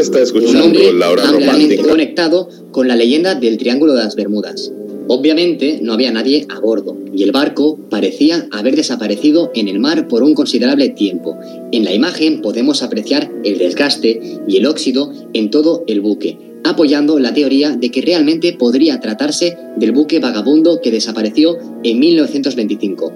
Usted 0.00 0.20
está 0.20 0.38
un 0.38 0.42
escuchando 0.42 0.66
hombre 0.66 0.92
la 0.92 1.10
hora 1.10 1.22
ampliamente 1.22 1.76
romántica. 1.76 1.88
conectado 1.88 2.48
con 2.70 2.86
la 2.86 2.96
leyenda 2.96 3.34
del 3.34 3.56
Triángulo 3.56 3.94
de 3.94 4.04
las 4.04 4.14
Bermudas. 4.14 4.70
Obviamente 5.08 5.78
no 5.80 5.94
había 5.94 6.10
nadie 6.10 6.46
a 6.50 6.60
bordo 6.60 6.98
y 7.14 7.22
el 7.22 7.32
barco 7.32 7.78
parecía 7.88 8.46
haber 8.50 8.76
desaparecido 8.76 9.50
en 9.54 9.68
el 9.68 9.78
mar 9.78 10.06
por 10.06 10.22
un 10.22 10.34
considerable 10.34 10.90
tiempo. 10.90 11.38
En 11.72 11.84
la 11.84 11.94
imagen 11.94 12.42
podemos 12.42 12.82
apreciar 12.82 13.32
el 13.42 13.56
desgaste 13.56 14.20
y 14.46 14.56
el 14.58 14.66
óxido 14.66 15.12
en 15.32 15.48
todo 15.50 15.82
el 15.86 16.02
buque, 16.02 16.36
apoyando 16.64 17.18
la 17.18 17.32
teoría 17.32 17.70
de 17.74 17.90
que 17.90 18.02
realmente 18.02 18.52
podría 18.52 19.00
tratarse 19.00 19.56
del 19.78 19.92
buque 19.92 20.18
vagabundo 20.18 20.80
que 20.82 20.90
desapareció 20.90 21.56
en 21.84 21.98
1925. 21.98 23.12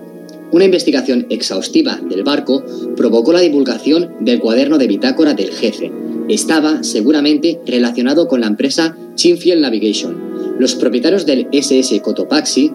Una 0.52 0.64
investigación 0.64 1.26
exhaustiva 1.28 2.00
del 2.08 2.24
barco 2.24 2.64
provocó 2.96 3.34
la 3.34 3.40
divulgación 3.40 4.14
del 4.20 4.40
cuaderno 4.40 4.78
de 4.78 4.86
bitácora 4.86 5.34
del 5.34 5.50
jefe. 5.50 5.92
Estaba 6.30 6.84
seguramente 6.84 7.58
relacionado 7.66 8.28
con 8.28 8.40
la 8.40 8.46
empresa 8.46 8.96
Chinfield 9.16 9.62
Navigation, 9.62 10.16
los 10.60 10.76
propietarios 10.76 11.26
del 11.26 11.48
SS 11.50 12.00
Cotopaxi, 12.02 12.70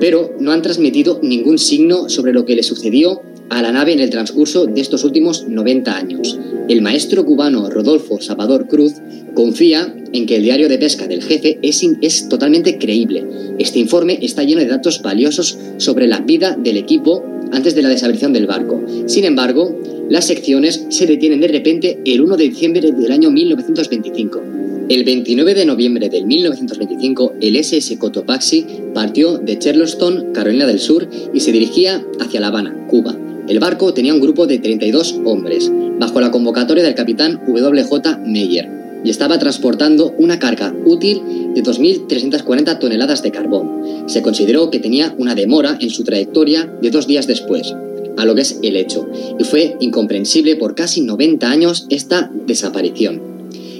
pero 0.00 0.34
no 0.40 0.50
han 0.50 0.60
transmitido 0.60 1.20
ningún 1.22 1.60
signo 1.60 2.08
sobre 2.08 2.32
lo 2.32 2.44
que 2.44 2.56
le 2.56 2.64
sucedió 2.64 3.22
a 3.48 3.62
la 3.62 3.70
nave 3.70 3.92
en 3.92 4.00
el 4.00 4.10
transcurso 4.10 4.66
de 4.66 4.80
estos 4.80 5.04
últimos 5.04 5.46
90 5.46 5.96
años. 5.96 6.36
El 6.68 6.82
maestro 6.82 7.24
cubano 7.24 7.70
Rodolfo 7.70 8.20
Salvador 8.20 8.66
Cruz 8.66 8.94
confía 9.34 9.94
en 10.12 10.26
que 10.26 10.36
el 10.36 10.42
diario 10.42 10.68
de 10.68 10.78
pesca 10.78 11.06
del 11.06 11.22
jefe 11.22 11.60
es, 11.62 11.86
es 12.00 12.28
totalmente 12.28 12.76
creíble. 12.76 13.24
Este 13.60 13.78
informe 13.78 14.18
está 14.20 14.42
lleno 14.42 14.62
de 14.62 14.66
datos 14.66 15.00
valiosos 15.00 15.56
sobre 15.76 16.08
la 16.08 16.18
vida 16.18 16.56
del 16.60 16.76
equipo 16.76 17.24
antes 17.52 17.74
de 17.74 17.82
la 17.82 17.88
desaparición 17.88 18.32
del 18.32 18.46
barco. 18.46 18.82
Sin 19.06 19.24
embargo, 19.24 19.76
las 20.08 20.26
secciones 20.26 20.86
se 20.88 21.06
detienen 21.06 21.40
de 21.40 21.48
repente 21.48 22.00
el 22.04 22.20
1 22.20 22.36
de 22.36 22.44
diciembre 22.44 22.92
del 22.92 23.12
año 23.12 23.30
1925. 23.30 24.42
El 24.88 25.04
29 25.04 25.54
de 25.54 25.64
noviembre 25.66 26.08
del 26.08 26.26
1925, 26.26 27.34
el 27.40 27.56
SS 27.56 27.96
Cotopaxi 27.96 28.66
partió 28.92 29.38
de 29.38 29.56
Charleston, 29.56 30.32
Carolina 30.32 30.66
del 30.66 30.80
Sur, 30.80 31.08
y 31.32 31.38
se 31.38 31.52
dirigía 31.52 32.04
hacia 32.18 32.40
La 32.40 32.48
Habana, 32.48 32.86
Cuba. 32.88 33.16
El 33.46 33.60
barco 33.60 33.94
tenía 33.94 34.14
un 34.14 34.20
grupo 34.20 34.48
de 34.48 34.58
32 34.58 35.20
hombres, 35.24 35.70
bajo 36.00 36.20
la 36.20 36.32
convocatoria 36.32 36.82
del 36.82 36.96
capitán 36.96 37.40
W.J. 37.46 38.18
Meyer, 38.26 38.79
y 39.04 39.10
estaba 39.10 39.38
transportando 39.38 40.14
una 40.18 40.38
carga 40.38 40.74
útil 40.84 41.22
de 41.54 41.62
2.340 41.62 42.78
toneladas 42.78 43.22
de 43.22 43.30
carbón. 43.30 44.04
Se 44.06 44.22
consideró 44.22 44.70
que 44.70 44.80
tenía 44.80 45.14
una 45.18 45.34
demora 45.34 45.78
en 45.80 45.90
su 45.90 46.04
trayectoria 46.04 46.72
de 46.80 46.90
dos 46.90 47.06
días 47.06 47.26
después, 47.26 47.74
a 48.16 48.24
lo 48.24 48.34
que 48.34 48.42
es 48.42 48.58
el 48.62 48.76
hecho, 48.76 49.08
y 49.38 49.44
fue 49.44 49.76
incomprensible 49.80 50.56
por 50.56 50.74
casi 50.74 51.00
90 51.00 51.50
años 51.50 51.86
esta 51.88 52.30
desaparición. 52.46 53.20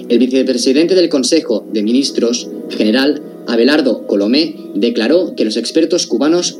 El 0.09 0.19
vicepresidente 0.19 0.95
del 0.95 1.09
Consejo 1.09 1.65
de 1.71 1.83
Ministros, 1.83 2.49
general 2.69 3.21
Abelardo 3.47 4.05
Colomé, 4.07 4.55
declaró 4.75 5.35
que 5.35 5.45
los 5.45 5.57
expertos 5.57 6.07
cubanos 6.07 6.57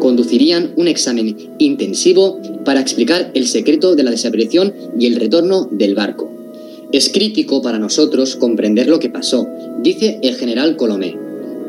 conducirían 0.00 0.72
un 0.76 0.88
examen 0.88 1.36
intensivo 1.58 2.40
para 2.64 2.80
explicar 2.80 3.30
el 3.34 3.46
secreto 3.46 3.94
de 3.94 4.02
la 4.02 4.10
desaparición 4.10 4.72
y 4.98 5.06
el 5.06 5.16
retorno 5.16 5.68
del 5.70 5.94
barco. 5.94 6.37
Es 6.90 7.10
crítico 7.10 7.60
para 7.60 7.78
nosotros 7.78 8.36
comprender 8.36 8.88
lo 8.88 8.98
que 8.98 9.10
pasó, 9.10 9.46
dice 9.82 10.18
el 10.22 10.36
general 10.36 10.76
Colomé. 10.76 11.16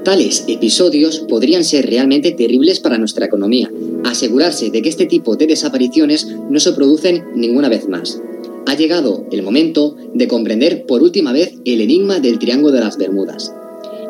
Tales 0.05 0.45
episodios 0.47 1.19
podrían 1.19 1.65
ser 1.65 1.89
realmente 1.89 2.31
terribles 2.31 2.79
para 2.79 2.97
nuestra 2.97 3.25
economía. 3.25 3.69
Asegurarse 4.05 4.69
de 4.69 4.81
que 4.81 4.87
este 4.87 5.07
tipo 5.07 5.35
de 5.35 5.47
desapariciones 5.47 6.25
no 6.49 6.57
se 6.61 6.71
producen 6.71 7.25
ninguna 7.35 7.67
vez 7.67 7.89
más. 7.89 8.21
Ha 8.65 8.75
llegado 8.75 9.25
el 9.29 9.41
momento 9.43 9.97
de 10.13 10.29
comprender 10.29 10.85
por 10.85 11.03
última 11.03 11.33
vez 11.33 11.53
el 11.65 11.81
enigma 11.81 12.21
del 12.21 12.39
Triángulo 12.39 12.71
de 12.71 12.79
las 12.79 12.97
Bermudas. 12.97 13.53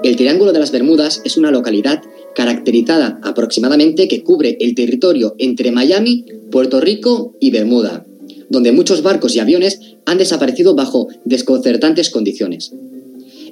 El 0.03 0.15
Triángulo 0.15 0.53
de 0.53 0.59
las 0.59 0.71
Bermudas 0.71 1.23
es 1.25 1.37
una 1.37 1.49
localidad 1.49 2.03
caracterizada 2.35 3.19
aproximadamente 3.23 4.07
que 4.07 4.23
cubre 4.23 4.57
el 4.59 4.75
territorio 4.75 5.33
entre 5.39 5.71
Miami, 5.71 6.23
Puerto 6.51 6.79
Rico 6.79 7.35
y 7.39 7.49
Bermuda, 7.49 8.05
donde 8.49 8.71
muchos 8.71 9.01
barcos 9.03 9.35
y 9.35 9.39
aviones 9.39 9.79
han 10.05 10.17
desaparecido 10.17 10.75
bajo 10.75 11.07
desconcertantes 11.25 12.09
condiciones. 12.09 12.71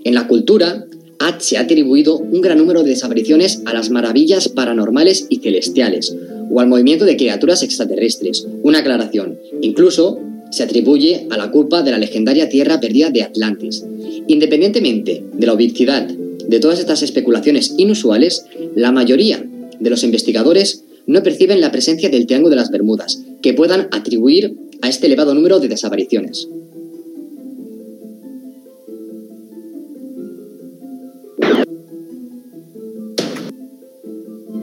En 0.04 0.14
la 0.14 0.28
cultura, 0.28 0.86
ha- 1.20 1.40
se 1.40 1.58
ha 1.58 1.62
atribuido 1.62 2.18
un 2.18 2.42
gran 2.42 2.58
número 2.58 2.84
de 2.84 2.90
desapariciones 2.92 3.62
a 3.66 3.74
las 3.74 3.90
maravillas 3.90 4.50
paranormales 4.50 5.26
y 5.30 5.38
celestiales, 5.38 6.16
o 6.50 6.60
al 6.60 6.68
movimiento 6.68 7.06
de 7.06 7.18
criaturas 7.18 7.62
extraterrestres. 7.64 8.48
Una 8.64 8.80
aclaración. 8.80 9.38
Incluso 9.62 10.20
se 10.50 10.64
atribuye 10.64 11.28
a 11.30 11.38
la 11.38 11.52
culpa 11.52 11.82
de 11.84 11.92
la 11.92 11.98
legendaria 11.98 12.48
tierra 12.48 12.80
perdida 12.80 13.10
de 13.10 13.24
Atlantis. 13.24 13.84
Independientemente 14.28 15.24
de 15.34 15.46
la 15.48 15.54
ubicuidad 15.54 16.08
de 16.08 16.60
todas 16.60 16.80
estas 16.80 17.04
especulaciones 17.04 17.74
inusuales, 17.78 18.46
la 18.76 18.92
mayoría 18.92 19.46
de 19.80 19.90
los 19.90 20.04
investigadores 20.04 20.84
no 21.06 21.24
perciben 21.24 21.60
la 21.62 21.72
presencia 21.72 22.10
del 22.10 22.26
Triángulo 22.28 22.52
de 22.52 22.56
las 22.58 22.72
Bermudas, 22.72 23.22
que 23.42 23.54
puedan 23.54 23.88
atribuir 23.92 24.56
a 24.82 24.90
este 24.90 25.08
elevado 25.08 25.34
número 25.34 25.60
de 25.60 25.68
desapariciones. 25.68 26.48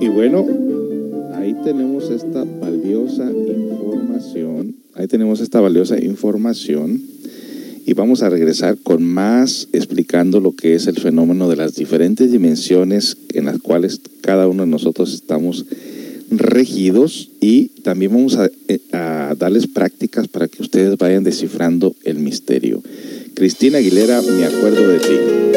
Y 0.01 0.09
bueno, 0.09 0.47
ahí 1.35 1.55
tenemos 1.65 2.11
esta 2.11 2.45
valiosa 2.45 3.31
información. 3.31 4.77
Ahí 4.95 5.07
tenemos 5.07 5.41
esta 5.41 5.61
valiosa 5.61 5.99
información. 5.99 7.03
Y 7.87 7.93
vamos 7.93 8.23
a 8.23 8.31
regresar 8.31 8.79
con 8.83 9.03
más 9.03 9.69
explicando 9.73 10.41
lo 10.41 10.53
que 10.53 10.75
es 10.75 10.87
el 10.87 10.99
fenómeno 10.99 11.49
de 11.49 11.57
las 11.57 11.75
diferentes 11.75 12.33
dimensiones 12.33 13.19
en 13.35 13.45
las 13.45 13.59
cuales 13.61 14.01
cada 14.23 14.49
uno 14.49 14.65
de 14.65 14.71
nosotros 14.71 15.13
estamos 15.13 15.67
regidos 16.31 17.31
y 17.41 17.69
también 17.83 18.13
vamos 18.13 18.37
a, 18.37 18.51
eh, 18.69 18.81
a 18.93 19.35
darles 19.39 19.67
prácticas 19.67 20.29
para 20.29 20.49
que 20.49 20.63
ustedes 20.63 20.97
vayan 20.99 21.25
descifrando 21.25 21.95
el 22.05 22.19
misterio. 22.19 22.83
Cristina 23.35 23.79
Aguilera, 23.79 24.23
me 24.23 24.45
acuerdo 24.45 24.89
de 24.89 24.99
ti. 24.99 25.55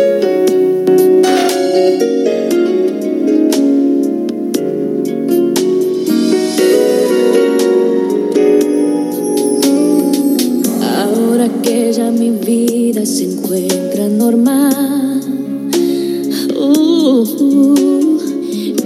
Mi 12.11 12.31
vida 12.31 13.05
se 13.05 13.25
encuentra 13.25 14.07
normal, 14.07 15.21
uh, 16.55 18.16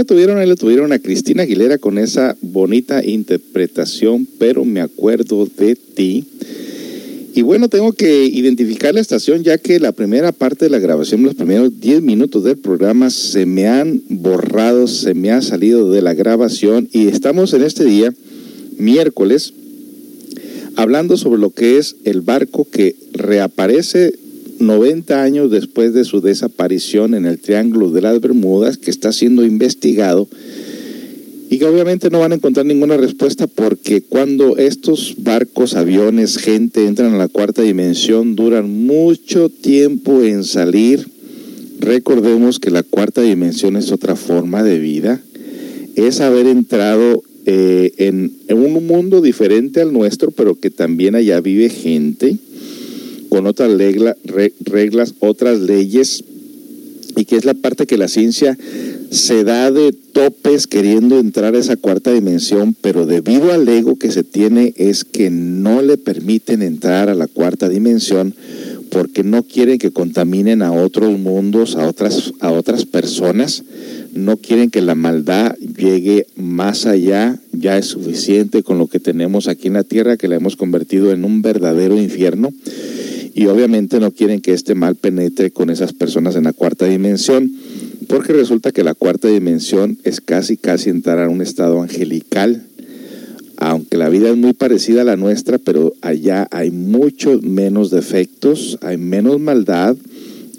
La 0.00 0.04
tuvieron, 0.04 0.38
ahí 0.38 0.48
la 0.48 0.56
tuvieron 0.56 0.92
a 0.92 0.98
Cristina 0.98 1.42
Aguilera 1.42 1.76
con 1.76 1.98
esa 1.98 2.34
bonita 2.40 3.04
interpretación, 3.04 4.26
pero 4.38 4.64
me 4.64 4.80
acuerdo 4.80 5.46
de 5.58 5.76
ti. 5.76 6.24
Y 7.34 7.42
bueno, 7.42 7.68
tengo 7.68 7.92
que 7.92 8.24
identificar 8.24 8.94
la 8.94 9.02
estación 9.02 9.42
ya 9.44 9.58
que 9.58 9.78
la 9.78 9.92
primera 9.92 10.32
parte 10.32 10.64
de 10.64 10.70
la 10.70 10.78
grabación, 10.78 11.22
los 11.22 11.34
primeros 11.34 11.78
10 11.80 12.00
minutos 12.00 12.42
del 12.44 12.56
programa 12.56 13.10
se 13.10 13.44
me 13.44 13.68
han 13.68 14.00
borrado, 14.08 14.86
se 14.86 15.12
me 15.12 15.32
ha 15.32 15.42
salido 15.42 15.92
de 15.92 16.00
la 16.00 16.14
grabación 16.14 16.88
y 16.92 17.08
estamos 17.08 17.52
en 17.52 17.62
este 17.62 17.84
día, 17.84 18.10
miércoles, 18.78 19.52
hablando 20.76 21.18
sobre 21.18 21.40
lo 21.40 21.50
que 21.50 21.76
es 21.76 21.96
el 22.04 22.22
barco 22.22 22.66
que 22.70 22.96
reaparece 23.12 24.14
90 24.60 25.22
años 25.22 25.50
después 25.50 25.94
de 25.94 26.04
su 26.04 26.20
desaparición 26.20 27.14
en 27.14 27.26
el 27.26 27.38
Triángulo 27.38 27.90
de 27.90 28.02
las 28.02 28.20
Bermudas, 28.20 28.78
que 28.78 28.90
está 28.90 29.12
siendo 29.12 29.44
investigado 29.44 30.28
y 31.50 31.58
que 31.58 31.64
obviamente 31.64 32.10
no 32.10 32.20
van 32.20 32.30
a 32.30 32.36
encontrar 32.36 32.64
ninguna 32.64 32.96
respuesta 32.96 33.48
porque 33.48 34.02
cuando 34.02 34.56
estos 34.56 35.16
barcos, 35.18 35.74
aviones, 35.74 36.36
gente 36.36 36.86
entran 36.86 37.12
a 37.14 37.18
la 37.18 37.26
cuarta 37.26 37.62
dimensión, 37.62 38.36
duran 38.36 38.86
mucho 38.86 39.48
tiempo 39.48 40.22
en 40.22 40.44
salir. 40.44 41.08
Recordemos 41.80 42.60
que 42.60 42.70
la 42.70 42.84
cuarta 42.84 43.22
dimensión 43.22 43.74
es 43.74 43.90
otra 43.90 44.14
forma 44.14 44.62
de 44.62 44.78
vida, 44.78 45.20
es 45.96 46.20
haber 46.20 46.46
entrado 46.46 47.24
eh, 47.46 47.94
en, 47.96 48.32
en 48.46 48.58
un 48.58 48.86
mundo 48.86 49.20
diferente 49.20 49.80
al 49.80 49.92
nuestro, 49.92 50.30
pero 50.30 50.54
que 50.54 50.70
también 50.70 51.16
allá 51.16 51.40
vive 51.40 51.68
gente 51.68 52.38
con 53.30 53.46
otras 53.46 53.72
regla- 53.72 54.16
re- 54.24 54.52
reglas, 54.60 55.14
otras 55.20 55.60
leyes, 55.60 56.22
y 57.16 57.24
que 57.24 57.36
es 57.36 57.44
la 57.44 57.54
parte 57.54 57.86
que 57.86 57.96
la 57.98 58.06
ciencia 58.08 58.56
se 59.10 59.42
da 59.42 59.70
de 59.72 59.92
topes 59.92 60.66
queriendo 60.68 61.18
entrar 61.18 61.54
a 61.54 61.58
esa 61.58 61.76
cuarta 61.76 62.12
dimensión, 62.12 62.76
pero 62.80 63.04
debido 63.06 63.52
al 63.52 63.68
ego 63.68 63.96
que 63.98 64.12
se 64.12 64.22
tiene 64.22 64.74
es 64.76 65.04
que 65.04 65.30
no 65.30 65.82
le 65.82 65.96
permiten 65.96 66.62
entrar 66.62 67.08
a 67.08 67.14
la 67.14 67.26
cuarta 67.26 67.68
dimensión 67.68 68.34
porque 68.90 69.24
no 69.24 69.42
quieren 69.42 69.78
que 69.78 69.92
contaminen 69.92 70.62
a 70.62 70.72
otros 70.72 71.18
mundos, 71.18 71.76
a 71.76 71.86
otras, 71.86 72.32
a 72.40 72.50
otras 72.50 72.84
personas, 72.84 73.62
no 74.12 74.36
quieren 74.36 74.70
que 74.70 74.82
la 74.82 74.94
maldad 74.94 75.54
llegue 75.56 76.26
más 76.36 76.86
allá, 76.86 77.38
ya 77.52 77.78
es 77.78 77.86
suficiente 77.86 78.62
con 78.62 78.78
lo 78.78 78.88
que 78.88 79.00
tenemos 79.00 79.48
aquí 79.48 79.68
en 79.68 79.74
la 79.74 79.84
tierra, 79.84 80.16
que 80.16 80.28
la 80.28 80.36
hemos 80.36 80.56
convertido 80.56 81.12
en 81.12 81.24
un 81.24 81.42
verdadero 81.42 81.96
infierno 81.96 82.52
y 83.34 83.46
obviamente 83.46 84.00
no 84.00 84.10
quieren 84.10 84.40
que 84.40 84.52
este 84.52 84.74
mal 84.74 84.96
penetre 84.96 85.50
con 85.50 85.70
esas 85.70 85.92
personas 85.92 86.36
en 86.36 86.44
la 86.44 86.52
cuarta 86.52 86.86
dimensión, 86.86 87.52
porque 88.08 88.32
resulta 88.32 88.72
que 88.72 88.82
la 88.82 88.94
cuarta 88.94 89.28
dimensión 89.28 89.98
es 90.04 90.20
casi, 90.20 90.56
casi 90.56 90.90
entrar 90.90 91.20
a 91.20 91.28
un 91.28 91.40
estado 91.40 91.80
angelical, 91.80 92.66
aunque 93.60 93.98
la 93.98 94.08
vida 94.08 94.30
es 94.30 94.36
muy 94.36 94.54
parecida 94.54 95.02
a 95.02 95.04
la 95.04 95.16
nuestra, 95.16 95.58
pero 95.58 95.92
allá 96.00 96.48
hay 96.50 96.70
muchos 96.70 97.42
menos 97.42 97.90
defectos, 97.90 98.78
hay 98.80 98.96
menos 98.96 99.38
maldad 99.38 99.96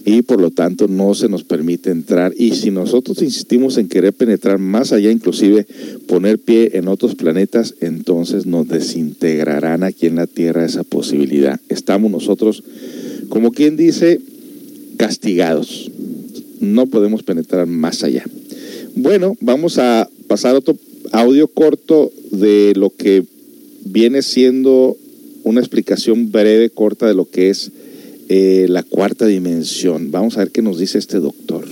y 0.06 0.22
por 0.22 0.40
lo 0.40 0.52
tanto 0.52 0.88
no 0.88 1.16
se 1.16 1.28
nos 1.28 1.44
permite 1.44 1.90
entrar. 1.90 2.32
Y 2.38 2.52
si 2.52 2.70
nosotros 2.70 3.22
insistimos 3.24 3.78
en 3.78 3.88
querer 3.88 4.14
penetrar 4.14 4.60
más 4.60 4.94
allá, 4.94 5.12
inclusive 5.12 5.66
poner 6.08 6.38
pie 6.38 6.72
en 6.74 6.88
otros 6.88 7.16
planetas, 7.16 7.74
entonces 7.82 8.46
nos 8.46 8.68
desintegrarán 8.68 9.84
aquí 9.84 10.06
en 10.06 10.16
la 10.16 10.28
Tierra 10.28 10.64
esa 10.64 10.84
posibilidad. 10.84 11.60
Estamos 11.70 12.12
nosotros, 12.12 12.64
como 13.30 13.52
quien 13.52 13.78
dice, 13.78 14.22
castigados. 14.98 15.92
No 16.60 16.86
podemos 16.86 17.24
penetrar 17.24 17.66
más 17.66 18.04
allá. 18.04 18.24
Bueno, 18.96 19.36
vamos 19.42 19.80
a 19.80 20.08
pasar 20.28 20.56
otro 20.56 20.76
audio 21.12 21.48
corto 21.48 22.12
de 22.32 22.74
lo 22.76 22.90
que 22.90 23.24
viene 23.86 24.22
siendo 24.22 24.98
una 25.44 25.60
explicación 25.60 26.32
breve, 26.32 26.70
corta 26.70 27.08
de 27.08 27.14
lo 27.14 27.30
que 27.30 27.50
es 27.50 27.72
eh, 28.30 28.68
la 28.70 28.84
cuarta 28.84 29.26
dimensión. 29.26 30.12
Vamos 30.12 30.38
a 30.38 30.40
ver 30.40 30.52
qué 30.52 30.62
nos 30.62 30.80
dice 30.80 30.98
este 30.98 31.20
doctor. 31.20 31.66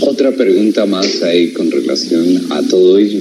Otra 0.00 0.32
pregunta 0.36 0.84
más 0.86 1.22
ahí 1.22 1.52
con 1.52 1.70
relación 1.70 2.46
a 2.50 2.62
todo 2.62 2.98
ello. 2.98 3.20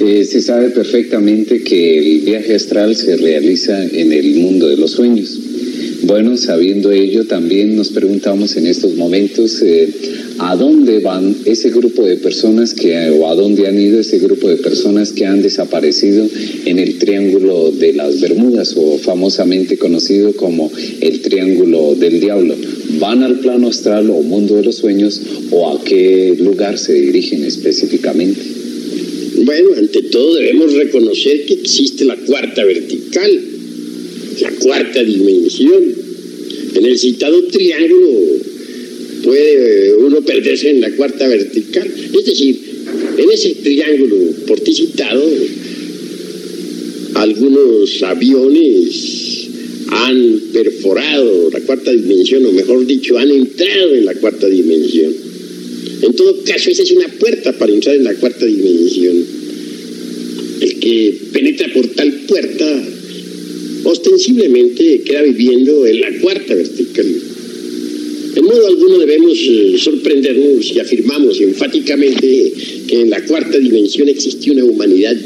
Eh, 0.00 0.24
se 0.24 0.40
sabe 0.40 0.70
perfectamente 0.70 1.62
que 1.62 1.98
el 1.98 2.20
viaje 2.20 2.54
astral 2.54 2.96
se 2.96 3.16
realiza 3.16 3.84
en 3.84 4.12
el 4.12 4.34
mundo 4.36 4.66
de 4.68 4.76
los 4.76 4.92
sueños. 4.92 5.38
Bueno, 6.06 6.36
sabiendo 6.36 6.92
ello, 6.92 7.24
también 7.24 7.76
nos 7.76 7.88
preguntamos 7.88 8.56
en 8.56 8.66
estos 8.66 8.94
momentos 8.94 9.62
eh, 9.62 9.88
a 10.38 10.54
dónde 10.54 10.98
van 10.98 11.34
ese 11.46 11.70
grupo 11.70 12.04
de 12.04 12.18
personas 12.18 12.74
que, 12.74 13.08
o 13.08 13.26
a 13.26 13.34
dónde 13.34 13.66
han 13.66 13.80
ido 13.80 13.98
ese 13.98 14.18
grupo 14.18 14.50
de 14.50 14.58
personas 14.58 15.12
que 15.12 15.24
han 15.24 15.40
desaparecido 15.40 16.28
en 16.66 16.78
el 16.78 16.98
Triángulo 16.98 17.70
de 17.70 17.94
las 17.94 18.20
Bermudas, 18.20 18.74
o 18.76 18.98
famosamente 18.98 19.78
conocido 19.78 20.34
como 20.34 20.70
el 21.00 21.22
Triángulo 21.22 21.94
del 21.94 22.20
Diablo. 22.20 22.54
¿Van 22.98 23.22
al 23.22 23.38
plano 23.38 23.68
astral 23.68 24.10
o 24.10 24.20
mundo 24.20 24.56
de 24.56 24.64
los 24.64 24.76
sueños 24.76 25.22
o 25.52 25.70
a 25.70 25.82
qué 25.84 26.36
lugar 26.38 26.76
se 26.76 26.92
dirigen 26.92 27.44
específicamente? 27.44 28.42
Bueno, 29.42 29.70
ante 29.78 30.02
todo 30.02 30.34
debemos 30.34 30.74
reconocer 30.74 31.46
que 31.46 31.54
existe 31.54 32.04
la 32.04 32.16
cuarta 32.16 32.62
vertical, 32.62 33.53
la 34.40 34.50
cuarta 34.50 35.02
dimensión. 35.02 35.94
En 36.74 36.84
el 36.84 36.98
citado 36.98 37.42
triángulo 37.44 38.10
puede 39.22 39.88
eh, 39.88 39.94
uno 39.94 40.20
perderse 40.22 40.70
en 40.70 40.80
la 40.80 40.90
cuarta 40.92 41.26
vertical. 41.26 41.88
Es 42.12 42.24
decir, 42.24 42.58
en 43.16 43.30
ese 43.30 43.54
triángulo 43.62 44.16
por 44.46 44.60
ti 44.60 44.74
citado, 44.74 45.24
algunos 47.14 48.02
aviones 48.02 49.48
han 49.88 50.40
perforado 50.52 51.50
la 51.50 51.60
cuarta 51.60 51.92
dimensión, 51.92 52.44
o 52.46 52.52
mejor 52.52 52.86
dicho, 52.86 53.16
han 53.16 53.30
entrado 53.30 53.94
en 53.94 54.04
la 54.04 54.14
cuarta 54.14 54.48
dimensión. 54.48 55.12
En 56.02 56.12
todo 56.14 56.42
caso, 56.44 56.70
esa 56.70 56.82
es 56.82 56.90
una 56.90 57.08
puerta 57.08 57.52
para 57.56 57.72
entrar 57.72 57.96
en 57.96 58.04
la 58.04 58.14
cuarta 58.14 58.44
dimensión. 58.44 59.24
El 60.60 60.74
que 60.80 61.14
penetra 61.32 61.72
por 61.72 61.86
tal 61.88 62.12
puerta, 62.26 62.88
ostensiblemente 63.84 65.02
queda 65.04 65.22
viviendo 65.22 65.86
en 65.86 66.00
la 66.00 66.18
cuarta 66.20 66.54
vertical. 66.54 67.06
En 68.36 68.44
modo 68.44 68.66
alguno 68.66 68.98
debemos 68.98 69.38
eh, 69.38 69.76
sorprendernos 69.78 70.66
si 70.66 70.80
afirmamos 70.80 71.40
enfáticamente 71.40 72.52
que 72.88 73.00
en 73.00 73.10
la 73.10 73.24
cuarta 73.24 73.58
dimensión 73.58 74.08
existe 74.08 74.50
una 74.50 74.64
humanidad 74.64 75.16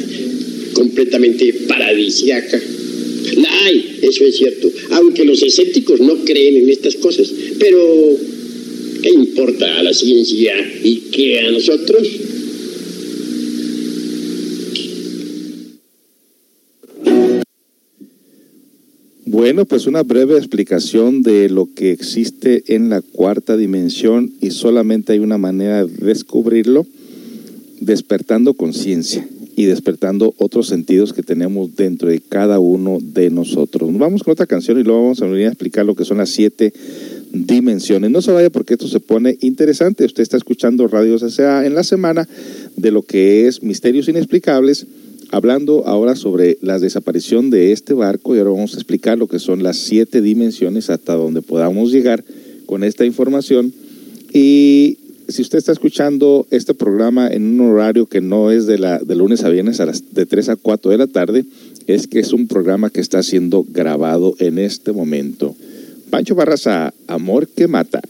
completamente 0.75 1.53
paradisiaca. 1.67 2.61
La 3.37 3.65
hay, 3.65 3.99
eso 4.03 4.25
es 4.25 4.37
cierto, 4.37 4.71
aunque 4.91 5.25
los 5.25 5.43
escépticos 5.43 6.01
no 6.01 6.25
creen 6.25 6.57
en 6.57 6.69
estas 6.71 6.97
cosas. 6.97 7.33
Pero, 7.59 8.17
¿qué 9.03 9.11
importa 9.11 9.79
a 9.79 9.83
la 9.83 9.95
ciencia 9.95 10.55
y 10.85 10.97
qué 11.11 11.41
a 11.41 11.51
nosotros? 11.51 12.09
Bueno, 19.39 19.67
pues 19.67 19.87
una 19.87 20.03
breve 20.03 20.37
explicación 20.37 21.23
de 21.23 21.49
lo 21.49 21.69
que 21.73 21.93
existe 21.93 22.75
en 22.75 22.89
la 22.89 23.03
cuarta 23.03 23.57
dimensión 23.57 24.33
y 24.41 24.51
solamente 24.51 25.13
hay 25.13 25.21
una 25.21 25.39
manera 25.39 25.87
de 25.87 26.07
descubrirlo, 26.07 26.85
despertando 27.79 28.55
conciencia 28.55 29.29
y 29.55 29.67
despertando 29.67 30.35
otros 30.39 30.67
sentidos 30.67 31.13
que 31.13 31.23
tenemos 31.23 31.77
dentro 31.77 32.09
de 32.09 32.19
cada 32.19 32.59
uno 32.59 32.99
de 33.01 33.31
nosotros. 33.31 33.89
Nos 33.89 34.01
vamos 34.01 34.25
con 34.25 34.33
otra 34.33 34.47
canción 34.47 34.81
y 34.81 34.83
luego 34.83 35.03
vamos 35.03 35.23
a 35.23 35.27
venir 35.27 35.47
a 35.47 35.51
explicar 35.51 35.87
lo 35.87 35.95
que 35.95 36.05
son 36.05 36.19
las 36.19 36.31
siete 36.31 36.73
dimensiones. 37.33 38.11
No 38.11 38.23
se 38.23 38.33
vaya 38.33 38.51
porque 38.51 38.75
esto 38.75 38.89
se 38.89 38.99
pone 38.99 39.39
interesante. 39.41 40.05
Usted 40.05 40.25
está 40.25 40.37
escuchando 40.37 40.89
Radio 40.89 41.17
CCA 41.17 41.65
en 41.65 41.77
la 41.77 41.85
semana 41.85 42.29
de 42.77 42.91
lo 42.91 43.03
que 43.03 43.47
es 43.47 43.63
Misterios 43.63 44.09
Inexplicables 44.09 44.85
hablando 45.31 45.87
ahora 45.87 46.17
sobre 46.17 46.59
la 46.63 46.79
desaparición 46.79 47.51
de 47.51 47.73
este 47.73 47.95
barco 47.95 48.35
y 48.35 48.39
ahora 48.39 48.51
vamos 48.51 48.75
a 48.75 48.77
explicar 48.77 49.19
lo 49.19 49.27
que 49.27 49.39
son 49.39 49.63
las 49.63 49.77
siete 49.77 50.21
dimensiones 50.21 50.91
hasta 50.91 51.15
donde 51.15 51.43
podamos 51.43 51.93
llegar 51.93 52.25
con 52.67 52.85
esta 52.85 53.05
información. 53.05 53.73
Y 54.33 54.99
si 55.29 55.43
usted 55.43 55.59
está 55.59 55.73
escuchando 55.73 56.47
este 56.51 56.75
programa 56.75 57.29
en 57.29 57.61
un 57.61 57.73
horario 57.73 58.07
que 58.07 58.21
no 58.21 58.51
es 58.51 58.67
de, 58.67 58.79
la, 58.79 58.99
de 58.99 59.15
lunes 59.15 59.45
a 59.45 59.51
viernes 59.51 59.81
a 59.81 59.87
las 59.87 60.15
de 60.15 60.27
3 60.27 60.51
a 60.51 60.57
4 60.57 60.91
de 60.91 60.99
la 60.99 61.07
tarde, 61.07 61.45
es 61.87 62.07
que 62.07 62.21
es 62.21 62.33
un 62.33 62.49
programa 62.49 62.91
que 62.91 63.01
está 63.01 63.23
siendo 63.23 63.65
grabado 63.69 64.35
en 64.39 64.59
este 64.59 64.93
momento. 64.93 65.55
Pancho 66.11 66.35
Barraza, 66.35 66.95
Amor 67.07 67.49
que 67.49 67.69
Mata. 67.69 68.01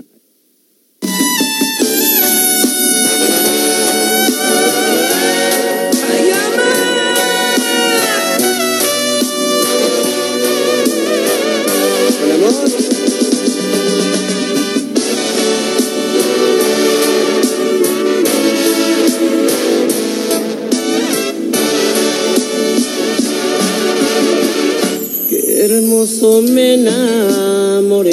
Hermoso 25.78 26.42
me 26.42 26.74
enamoré. 26.74 28.10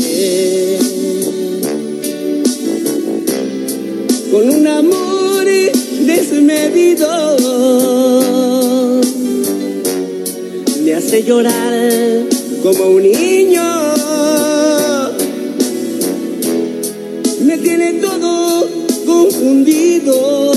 Con 4.32 4.50
un 4.50 4.68
amor 4.68 5.46
desmedido 6.06 7.08
me 10.84 10.94
hace 10.94 11.24
llorar 11.24 12.26
como 12.62 12.86
un 12.98 13.04
niño. 13.04 13.64
Me 17.42 17.58
tiene 17.58 17.94
todo 17.94 18.68
confundido. 19.06 20.52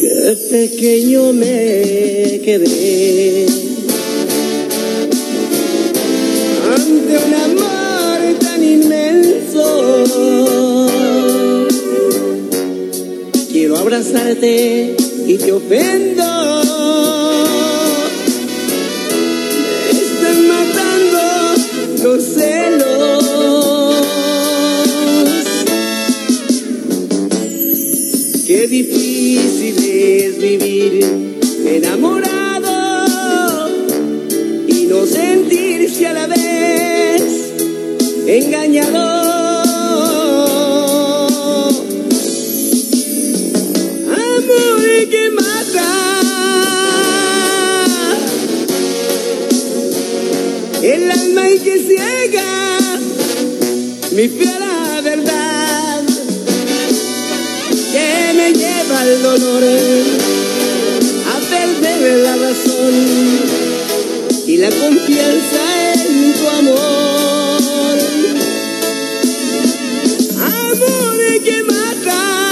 Qué 0.00 0.36
pequeño 0.50 1.32
me 1.32 2.40
quedé 2.44 3.71
y 13.94 15.36
te 15.36 15.52
ofendo. 15.52 16.24
Me 19.84 19.90
están 19.90 20.48
matando 20.48 21.20
los 22.02 22.24
celos. 22.24 23.22
Qué 28.46 28.66
difícil 28.66 29.76
es 29.78 30.38
vivir 30.38 31.04
enamorado 31.66 33.68
y 34.68 34.86
no 34.86 35.04
sentirse 35.04 36.06
a 36.06 36.14
la 36.14 36.26
vez 36.28 37.22
engañado. 38.26 39.21
Ciega, 51.96 52.98
mi 54.12 54.28
fiera 54.28 55.00
verdad, 55.02 56.02
que 57.92 58.32
me 58.34 58.52
lleva 58.52 59.00
al 59.00 59.22
dolor 59.22 59.64
a 61.32 61.36
perder 61.50 62.00
la 62.18 62.36
razón 62.36 62.94
y 64.46 64.56
la 64.56 64.70
confianza 64.70 65.92
en 65.94 66.34
tu 66.34 66.48
amor. 66.48 67.98
Amor 70.40 71.18
que 71.44 71.62
mata. 71.64 72.50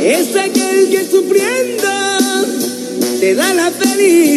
Es 0.00 0.36
aquel 0.36 0.90
que 0.90 1.08
sufriendo 1.10 1.92
te 3.20 3.34
da 3.34 3.54
la 3.54 3.70
felicidad. 3.70 4.31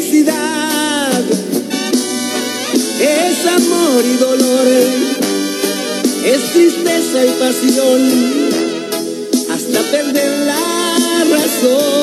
Y 4.03 4.17
dolor, 4.17 4.67
es 6.25 6.51
tristeza 6.51 7.25
y 7.25 7.29
pasión, 7.39 8.49
hasta 9.49 9.79
perder 9.91 10.45
la 10.45 11.37
razón. 11.37 11.94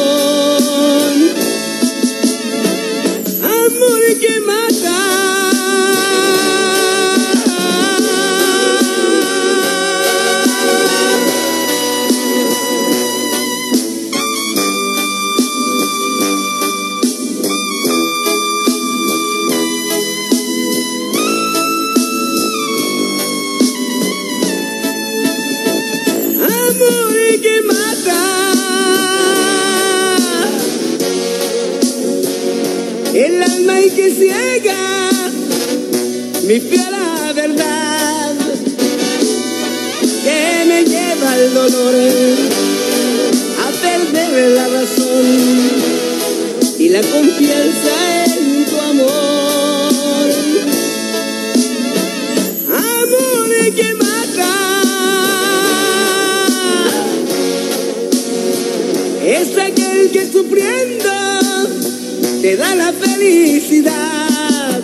Te 62.43 62.57
da 62.57 62.75
la 62.75 62.93
felicidad. 62.93 64.81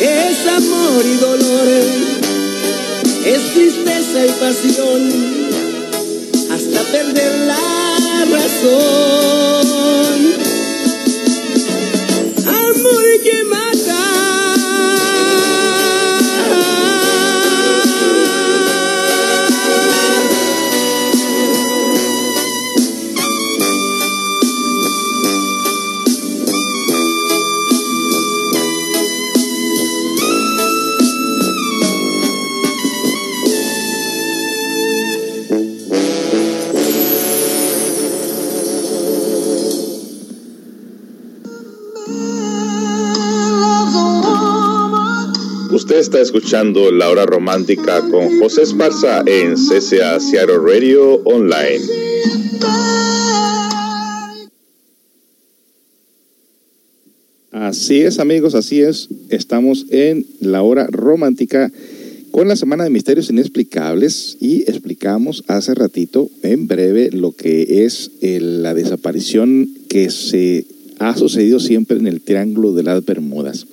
Es 0.00 0.46
amor 0.48 1.04
y 1.04 1.16
dolor, 1.16 1.68
es 3.26 3.52
tristeza 3.52 4.26
y 4.26 4.30
pasión, 4.40 5.02
hasta 6.50 6.80
perder 6.90 7.38
la 7.46 8.24
razón. 8.32 9.83
Está 46.04 46.20
escuchando 46.20 46.92
La 46.92 47.08
Hora 47.08 47.24
Romántica 47.24 48.02
con 48.10 48.38
José 48.38 48.60
Esparza 48.60 49.24
en 49.24 49.54
CCA 49.54 50.20
Seattle 50.20 50.58
Radio 50.58 51.14
Online. 51.24 51.80
Así 57.52 58.02
es, 58.02 58.18
amigos, 58.18 58.54
así 58.54 58.82
es. 58.82 59.08
Estamos 59.30 59.86
en 59.88 60.26
La 60.40 60.60
Hora 60.60 60.86
Romántica 60.90 61.72
con 62.32 62.48
la 62.48 62.56
Semana 62.56 62.84
de 62.84 62.90
Misterios 62.90 63.30
Inexplicables 63.30 64.36
y 64.40 64.70
explicamos 64.70 65.42
hace 65.46 65.72
ratito, 65.74 66.28
en 66.42 66.66
breve, 66.66 67.12
lo 67.12 67.32
que 67.32 67.86
es 67.86 68.10
eh, 68.20 68.40
la 68.40 68.74
desaparición 68.74 69.70
que 69.88 70.10
se 70.10 70.66
ha 70.98 71.16
sucedido 71.16 71.60
siempre 71.60 71.96
en 71.96 72.06
el 72.06 72.20
Triángulo 72.20 72.74
de 72.74 72.82
las 72.82 73.02
Bermudas. 73.06 73.66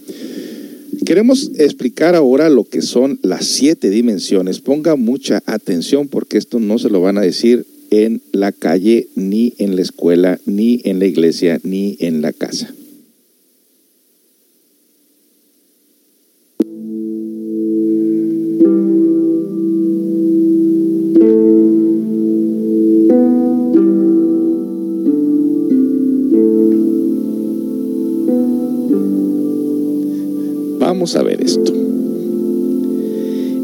Queremos 1.06 1.52
explicar 1.58 2.16
ahora 2.16 2.50
lo 2.50 2.64
que 2.64 2.82
son 2.82 3.20
las 3.24 3.46
siete 3.46 3.90
dimensiones. 3.90 4.60
Ponga 4.60 4.96
mucha 4.96 5.42
atención 5.48 6.08
porque 6.08 6.38
esto 6.38 6.60
no 6.60 6.78
se 6.78 6.90
lo 6.90 7.02
van 7.02 7.18
a 7.18 7.22
decir 7.22 7.66
en 7.90 8.22
la 8.32 8.52
calle, 8.52 9.08
ni 9.16 9.54
en 9.58 9.76
la 9.76 9.82
escuela, 9.82 10.40
ni 10.46 10.80
en 10.86 11.00
la 11.00 11.06
iglesia, 11.06 11.60
ni 11.64 11.98
en 12.00 12.22
la 12.22 12.32
casa. 12.34 12.74
Vamos 31.02 31.16
a 31.16 31.24
ver 31.24 31.42
esto. 31.42 31.74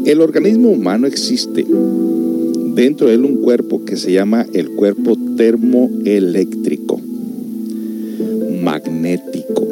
El 0.06 0.20
organismo 0.20 0.70
humano 0.70 1.06
existe 1.06 1.64
dentro 2.74 3.06
de 3.06 3.14
él 3.14 3.24
un 3.24 3.42
cuerpo 3.42 3.84
que 3.84 3.96
se 3.96 4.10
llama 4.10 4.44
el 4.52 4.70
cuerpo 4.70 5.16
termoeléctrico, 5.36 7.00
magnético. 8.60 9.68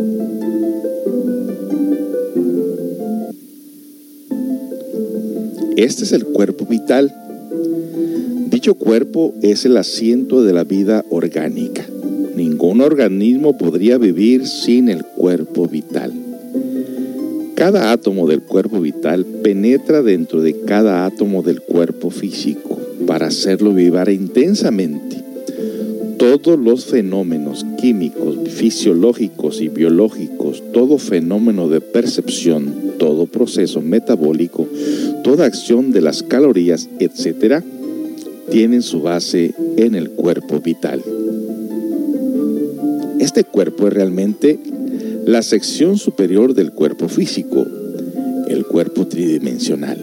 Este 5.76 6.04
es 6.04 6.12
el 6.12 6.24
cuerpo 6.24 6.66
vital. 6.66 7.12
Dicho 8.48 8.74
cuerpo 8.74 9.34
es 9.42 9.64
el 9.64 9.76
asiento 9.76 10.44
de 10.44 10.52
la 10.52 10.62
vida 10.62 11.04
orgánica. 11.10 11.84
Ningún 12.36 12.80
organismo 12.80 13.58
podría 13.58 13.98
vivir 13.98 14.46
sin 14.46 14.88
el 14.88 15.04
cuerpo 15.04 15.66
vital. 15.66 16.25
Cada 17.56 17.90
átomo 17.90 18.28
del 18.28 18.42
cuerpo 18.42 18.82
vital 18.82 19.24
penetra 19.24 20.02
dentro 20.02 20.42
de 20.42 20.60
cada 20.66 21.06
átomo 21.06 21.42
del 21.42 21.62
cuerpo 21.62 22.10
físico 22.10 22.78
para 23.06 23.28
hacerlo 23.28 23.72
vibrar 23.72 24.10
intensamente. 24.10 25.24
Todos 26.18 26.58
los 26.58 26.84
fenómenos 26.84 27.64
químicos, 27.80 28.36
fisiológicos 28.50 29.62
y 29.62 29.70
biológicos, 29.70 30.62
todo 30.74 30.98
fenómeno 30.98 31.70
de 31.70 31.80
percepción, 31.80 32.74
todo 32.98 33.24
proceso 33.26 33.80
metabólico, 33.80 34.68
toda 35.24 35.46
acción 35.46 35.92
de 35.92 36.02
las 36.02 36.22
calorías, 36.22 36.90
etc., 36.98 37.62
tienen 38.50 38.82
su 38.82 39.00
base 39.00 39.54
en 39.78 39.94
el 39.94 40.10
cuerpo 40.10 40.60
vital. 40.60 41.02
Este 43.18 43.44
cuerpo 43.44 43.88
es 43.88 43.94
realmente 43.94 44.58
la 45.26 45.42
sección 45.42 45.98
superior 45.98 46.54
del 46.54 46.70
cuerpo 46.70 47.08
físico, 47.08 47.66
el 48.46 48.64
cuerpo 48.64 49.08
tridimensional. 49.08 49.98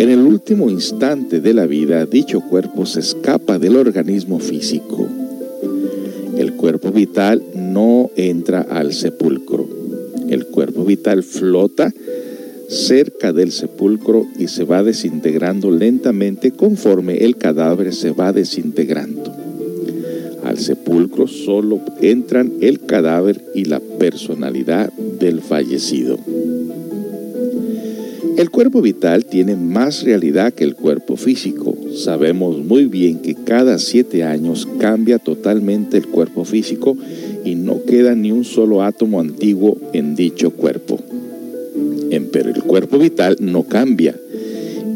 En 0.00 0.10
el 0.10 0.18
último 0.18 0.68
instante 0.68 1.40
de 1.40 1.54
la 1.54 1.66
vida, 1.66 2.04
dicho 2.04 2.40
cuerpo 2.40 2.84
se 2.84 2.98
escapa 2.98 3.60
del 3.60 3.76
organismo 3.76 4.40
físico. 4.40 5.06
El 6.36 6.54
cuerpo 6.54 6.90
vital 6.90 7.44
no 7.54 8.10
entra 8.16 8.62
al 8.62 8.92
sepulcro. 8.92 9.68
El 10.28 10.46
cuerpo 10.46 10.84
vital 10.84 11.22
flota 11.22 11.94
cerca 12.68 13.32
del 13.32 13.52
sepulcro 13.52 14.26
y 14.36 14.48
se 14.48 14.64
va 14.64 14.82
desintegrando 14.82 15.70
lentamente 15.70 16.50
conforme 16.50 17.18
el 17.18 17.36
cadáver 17.36 17.94
se 17.94 18.10
va 18.10 18.32
desintegrando. 18.32 19.23
Solo 21.26 21.80
entran 22.00 22.52
el 22.60 22.80
cadáver 22.80 23.40
y 23.54 23.64
la 23.64 23.80
personalidad 23.80 24.92
del 24.92 25.40
fallecido. 25.40 26.18
El 28.36 28.50
cuerpo 28.50 28.80
vital 28.80 29.24
tiene 29.24 29.56
más 29.56 30.04
realidad 30.04 30.52
que 30.52 30.64
el 30.64 30.74
cuerpo 30.74 31.16
físico. 31.16 31.76
Sabemos 31.94 32.64
muy 32.64 32.86
bien 32.86 33.18
que 33.18 33.34
cada 33.34 33.78
siete 33.78 34.22
años 34.24 34.68
cambia 34.78 35.18
totalmente 35.18 35.96
el 35.96 36.06
cuerpo 36.06 36.44
físico 36.44 36.96
y 37.44 37.54
no 37.54 37.82
queda 37.84 38.14
ni 38.14 38.32
un 38.32 38.44
solo 38.44 38.82
átomo 38.82 39.20
antiguo 39.20 39.78
en 39.92 40.14
dicho 40.14 40.50
cuerpo. 40.50 41.00
En- 42.10 42.26
pero 42.32 42.50
el 42.50 42.62
cuerpo 42.62 42.98
vital 42.98 43.36
no 43.40 43.64
cambia. 43.64 44.14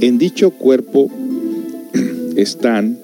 En 0.01 0.19
dicho 0.19 0.51
cuerpo 0.51 1.11
están 2.37 2.99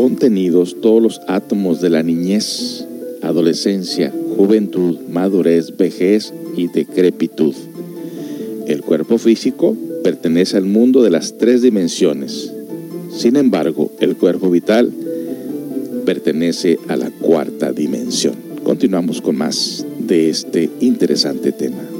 contenidos 0.00 0.80
todos 0.80 1.02
los 1.02 1.20
átomos 1.28 1.82
de 1.82 1.90
la 1.90 2.02
niñez, 2.02 2.86
adolescencia, 3.20 4.10
juventud, 4.34 4.98
madurez, 5.10 5.76
vejez 5.76 6.32
y 6.56 6.68
decrepitud. 6.68 7.54
El 8.66 8.80
cuerpo 8.80 9.18
físico 9.18 9.76
pertenece 10.02 10.56
al 10.56 10.64
mundo 10.64 11.02
de 11.02 11.10
las 11.10 11.36
tres 11.36 11.60
dimensiones. 11.60 12.50
Sin 13.14 13.36
embargo, 13.36 13.92
el 14.00 14.16
cuerpo 14.16 14.50
vital 14.50 14.90
pertenece 16.06 16.78
a 16.88 16.96
la 16.96 17.10
cuarta 17.10 17.70
dimensión. 17.70 18.36
Continuamos 18.64 19.20
con 19.20 19.36
más 19.36 19.84
de 19.98 20.30
este 20.30 20.70
interesante 20.80 21.52
tema. 21.52 21.99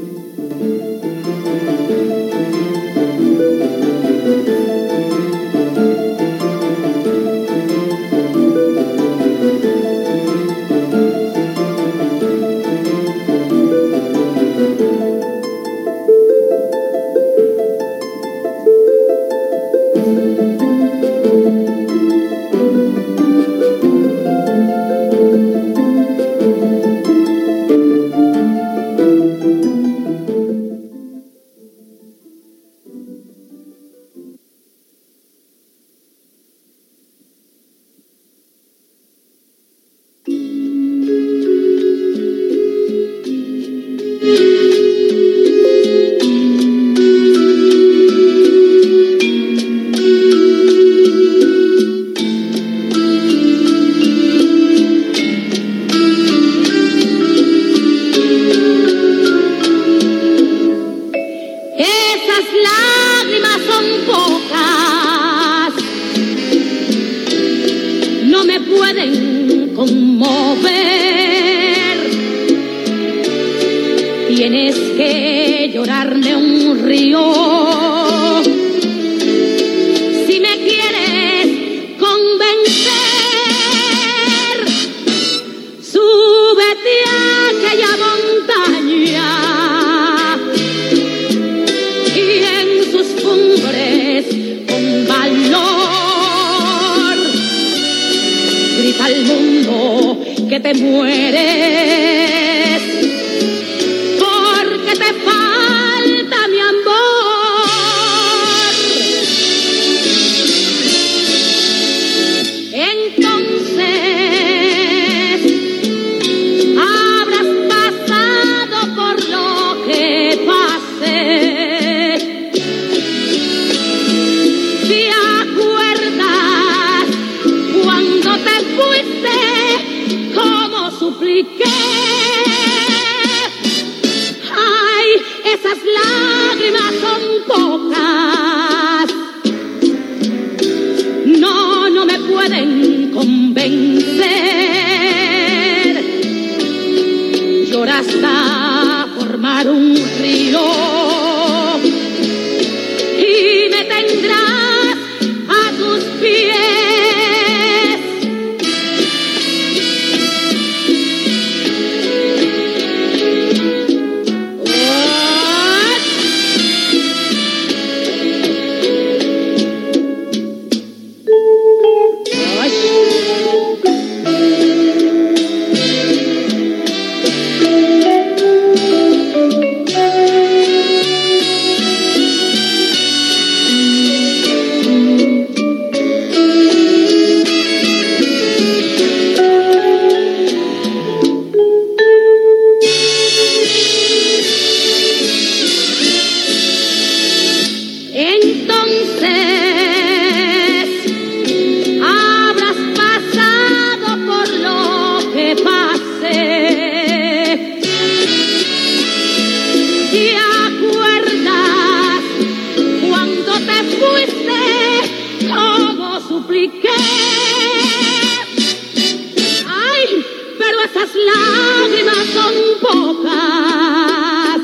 Esas 221.03 221.15
lágrimas 221.15 222.25
son 222.33 222.53
pocas. 222.81 224.61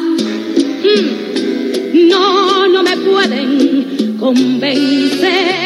Mm, 0.83 2.07
No, 2.09 2.67
no 2.67 2.83
me 2.83 2.97
pueden 2.97 4.17
convencer. 4.19 5.56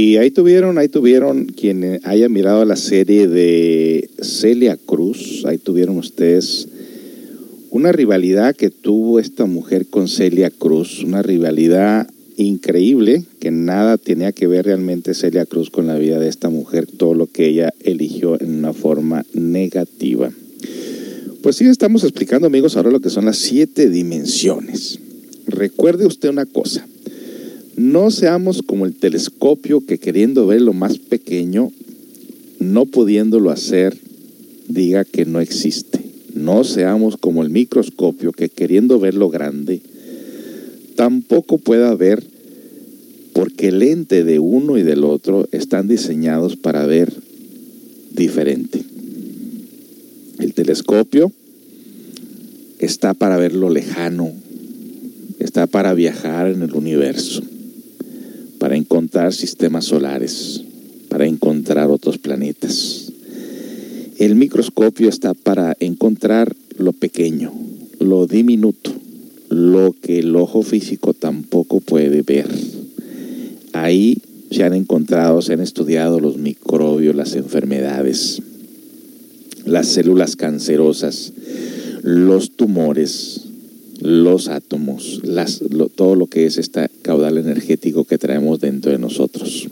Y 0.00 0.16
ahí 0.16 0.30
tuvieron, 0.30 0.78
ahí 0.78 0.88
tuvieron 0.88 1.46
quien 1.46 1.98
haya 2.04 2.28
mirado 2.28 2.64
la 2.64 2.76
serie 2.76 3.26
de 3.26 4.08
Celia 4.22 4.76
Cruz, 4.76 5.42
ahí 5.44 5.58
tuvieron 5.58 5.98
ustedes 5.98 6.68
una 7.70 7.90
rivalidad 7.90 8.54
que 8.54 8.70
tuvo 8.70 9.18
esta 9.18 9.46
mujer 9.46 9.88
con 9.88 10.06
Celia 10.06 10.50
Cruz, 10.50 11.02
una 11.02 11.20
rivalidad 11.20 12.08
increíble 12.36 13.24
que 13.40 13.50
nada 13.50 13.98
tenía 13.98 14.30
que 14.30 14.46
ver 14.46 14.66
realmente 14.66 15.14
Celia 15.14 15.46
Cruz 15.46 15.68
con 15.68 15.88
la 15.88 15.98
vida 15.98 16.20
de 16.20 16.28
esta 16.28 16.48
mujer, 16.48 16.86
todo 16.86 17.14
lo 17.14 17.26
que 17.26 17.48
ella 17.48 17.74
eligió 17.80 18.40
en 18.40 18.54
una 18.54 18.72
forma 18.72 19.26
negativa. 19.34 20.30
Pues 21.42 21.56
sí, 21.56 21.64
estamos 21.64 22.04
explicando 22.04 22.46
amigos 22.46 22.76
ahora 22.76 22.92
lo 22.92 23.00
que 23.00 23.10
son 23.10 23.24
las 23.24 23.38
siete 23.38 23.90
dimensiones. 23.90 25.00
Recuerde 25.48 26.06
usted 26.06 26.28
una 26.28 26.46
cosa, 26.46 26.86
no 27.78 28.10
seamos 28.10 28.62
como 28.62 28.86
el 28.86 28.94
telescopio 28.94 29.80
que 29.80 29.98
queriendo 29.98 30.48
ver 30.48 30.62
lo 30.62 30.72
más 30.72 30.98
pequeño, 30.98 31.70
no 32.58 32.86
pudiéndolo 32.86 33.50
hacer, 33.50 33.96
diga 34.66 35.04
que 35.04 35.24
no 35.24 35.40
existe. 35.40 36.00
No 36.34 36.64
seamos 36.64 37.16
como 37.16 37.44
el 37.44 37.50
microscopio 37.50 38.32
que 38.32 38.48
queriendo 38.48 38.98
ver 38.98 39.14
lo 39.14 39.30
grande, 39.30 39.80
tampoco 40.96 41.58
pueda 41.58 41.94
ver 41.94 42.24
porque 43.32 43.68
el 43.68 43.78
lente 43.78 44.24
de 44.24 44.40
uno 44.40 44.76
y 44.76 44.82
del 44.82 45.04
otro 45.04 45.48
están 45.52 45.86
diseñados 45.86 46.56
para 46.56 46.84
ver 46.84 47.12
diferente. 48.10 48.82
El 50.40 50.52
telescopio 50.52 51.30
está 52.80 53.14
para 53.14 53.36
ver 53.36 53.54
lo 53.54 53.70
lejano, 53.70 54.32
está 55.38 55.68
para 55.68 55.94
viajar 55.94 56.48
en 56.48 56.62
el 56.62 56.72
universo, 56.72 57.44
para 58.58 58.76
encontrar 58.76 59.32
sistemas 59.32 59.86
solares, 59.86 60.62
para 61.08 61.26
encontrar 61.26 61.90
otros 61.90 62.18
planetas. 62.18 63.12
El 64.18 64.34
microscopio 64.34 65.08
está 65.08 65.34
para 65.34 65.76
encontrar 65.80 66.54
lo 66.76 66.92
pequeño, 66.92 67.52
lo 68.00 68.26
diminuto, 68.26 68.92
lo 69.48 69.94
que 70.00 70.18
el 70.18 70.34
ojo 70.36 70.62
físico 70.62 71.14
tampoco 71.14 71.80
puede 71.80 72.22
ver. 72.22 72.48
Ahí 73.72 74.18
se 74.50 74.64
han 74.64 74.74
encontrado, 74.74 75.42
se 75.42 75.52
han 75.52 75.60
estudiado 75.60 76.20
los 76.20 76.36
microbios, 76.36 77.14
las 77.14 77.34
enfermedades, 77.34 78.42
las 79.64 79.86
células 79.86 80.36
cancerosas, 80.36 81.32
los 82.02 82.52
tumores, 82.52 83.47
los 84.00 84.48
átomos, 84.48 85.20
las, 85.24 85.60
todo 85.94 86.14
lo 86.14 86.26
que 86.26 86.46
es 86.46 86.56
este 86.58 86.88
caudal 87.02 87.38
energético 87.38 88.04
que 88.04 88.18
traemos 88.18 88.60
dentro 88.60 88.92
de 88.92 88.98
nosotros. 88.98 89.66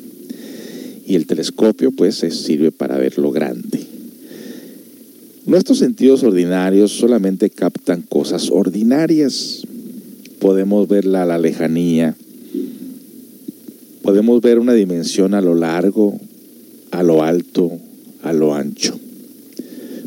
Y 1.06 1.14
el 1.14 1.26
telescopio 1.26 1.92
pues 1.92 2.22
es- 2.24 2.36
sirve 2.42 2.72
para 2.72 2.98
ver 2.98 3.18
lo 3.18 3.30
grande. 3.30 3.80
Nuestros 5.46 5.78
sentidos 5.78 6.24
ordinarios 6.24 6.90
solamente 6.90 7.50
captan 7.50 8.02
cosas 8.02 8.50
ordinarias. 8.50 9.62
Podemos 10.40 10.88
verla 10.88 11.22
a 11.22 11.26
la 11.26 11.38
lejanía, 11.38 12.16
podemos 14.02 14.40
ver 14.42 14.58
una 14.58 14.74
dimensión 14.74 15.34
a 15.34 15.40
lo 15.40 15.54
largo, 15.54 16.18
a 16.90 17.02
lo 17.02 17.22
alto, 17.22 17.72
a 18.22 18.32
lo 18.32 18.54
ancho, 18.54 18.98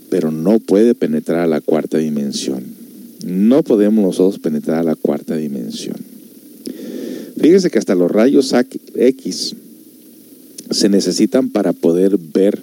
pero 0.09 0.31
no 0.31 0.59
puede 0.59 0.93
penetrar 0.93 1.39
a 1.39 1.47
la 1.47 1.61
cuarta 1.61 1.97
dimensión. 1.97 2.78
No 3.25 3.63
podemos 3.63 4.03
nosotros 4.03 4.39
penetrar 4.39 4.79
a 4.79 4.83
la 4.83 4.95
cuarta 4.95 5.35
dimensión. 5.35 5.97
Fíjese 7.39 7.69
que 7.69 7.79
hasta 7.79 7.95
los 7.95 8.11
rayos 8.11 8.53
X 8.95 9.55
se 10.71 10.89
necesitan 10.89 11.49
para 11.49 11.73
poder 11.73 12.17
ver 12.17 12.59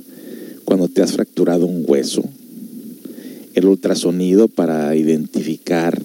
cuando 0.65 0.89
te 0.89 1.03
has 1.03 1.13
fracturado 1.13 1.67
un 1.67 1.85
hueso. 1.87 2.23
El 3.55 3.67
ultrasonido 3.67 4.49
para 4.49 4.95
identificar 4.95 6.01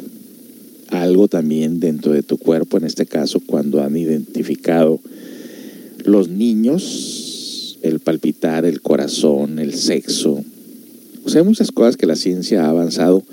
algo 0.90 1.28
también 1.28 1.80
dentro 1.80 2.14
de 2.14 2.24
tu 2.24 2.38
cuerpo, 2.38 2.78
en 2.78 2.86
este 2.86 3.06
caso 3.06 3.42
cuando 3.46 3.82
han 3.82 3.96
identificado 3.98 5.00
los 6.06 6.30
niños, 6.30 7.78
el 7.82 8.00
palpitar, 8.00 8.66
el 8.66 8.82
corazón, 8.82 9.60
el 9.60 9.74
sexo. 9.74 10.44
O 11.24 11.30
sea, 11.30 11.42
hay 11.42 11.48
muchas 11.48 11.72
cosas 11.72 11.98
que 11.98 12.06
la 12.06 12.16
ciencia 12.16 12.66
ha 12.66 12.70
avanzado, 12.70 13.24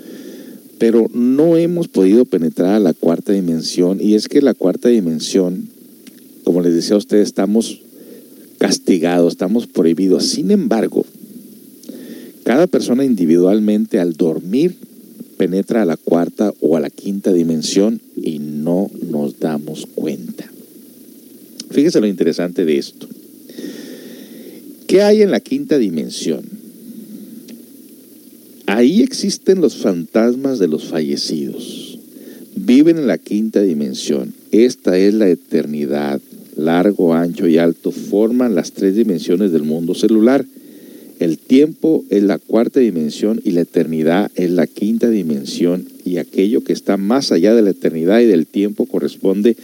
pero 0.79 1.07
no 1.13 1.57
hemos 1.57 1.89
podido 1.89 2.25
penetrar 2.25 2.73
a 2.73 2.79
la 2.79 2.93
cuarta 2.93 3.33
dimensión. 3.33 3.99
Y 4.01 4.15
es 4.15 4.27
que 4.27 4.41
la 4.41 4.53
cuarta 4.53 4.89
dimensión, 4.89 5.67
como 6.45 6.61
les 6.61 6.73
decía 6.73 6.95
a 6.95 6.99
ustedes, 6.99 7.27
estamos 7.27 7.81
castigados, 8.57 9.33
estamos 9.33 9.67
prohibidos. 9.67 10.25
Sin 10.25 10.51
embargo, 10.51 11.05
cada 12.43 12.65
persona 12.65 13.03
individualmente 13.03 13.99
al 13.99 14.13
dormir 14.13 14.75
penetra 15.37 15.83
a 15.83 15.85
la 15.85 15.97
cuarta 15.97 16.53
o 16.61 16.75
a 16.75 16.79
la 16.79 16.89
quinta 16.89 17.31
dimensión 17.31 18.01
y 18.15 18.39
no 18.39 18.89
nos 19.09 19.39
damos 19.39 19.85
cuenta. 19.95 20.49
Fíjese 21.69 22.01
lo 22.01 22.07
interesante 22.07 22.65
de 22.65 22.77
esto. 22.77 23.07
¿Qué 24.87 25.01
hay 25.03 25.21
en 25.21 25.31
la 25.31 25.39
quinta 25.39 25.77
dimensión? 25.77 26.58
Ahí 28.69 29.01
existen 29.01 29.61
los 29.61 29.77
fantasmas 29.77 30.59
de 30.59 30.67
los 30.67 30.85
fallecidos. 30.85 31.97
Viven 32.55 32.99
en 32.99 33.07
la 33.07 33.17
quinta 33.17 33.63
dimensión. 33.63 34.31
Esta 34.51 34.95
es 34.95 35.15
la 35.15 35.27
eternidad. 35.27 36.21
Largo, 36.55 37.15
ancho 37.15 37.47
y 37.47 37.57
alto 37.57 37.91
forman 37.91 38.53
las 38.53 38.73
tres 38.73 38.95
dimensiones 38.95 39.51
del 39.51 39.63
mundo 39.63 39.95
celular. 39.95 40.45
El 41.19 41.39
tiempo 41.39 42.05
es 42.11 42.21
la 42.21 42.37
cuarta 42.37 42.79
dimensión 42.79 43.41
y 43.43 43.51
la 43.51 43.61
eternidad 43.61 44.29
es 44.35 44.51
la 44.51 44.67
quinta 44.67 45.09
dimensión 45.09 45.87
y 46.05 46.17
aquello 46.17 46.63
que 46.63 46.73
está 46.73 46.95
más 46.95 47.31
allá 47.31 47.55
de 47.55 47.63
la 47.63 47.71
eternidad 47.71 48.19
y 48.19 48.27
del 48.27 48.45
tiempo 48.45 48.85
corresponde 48.85 49.57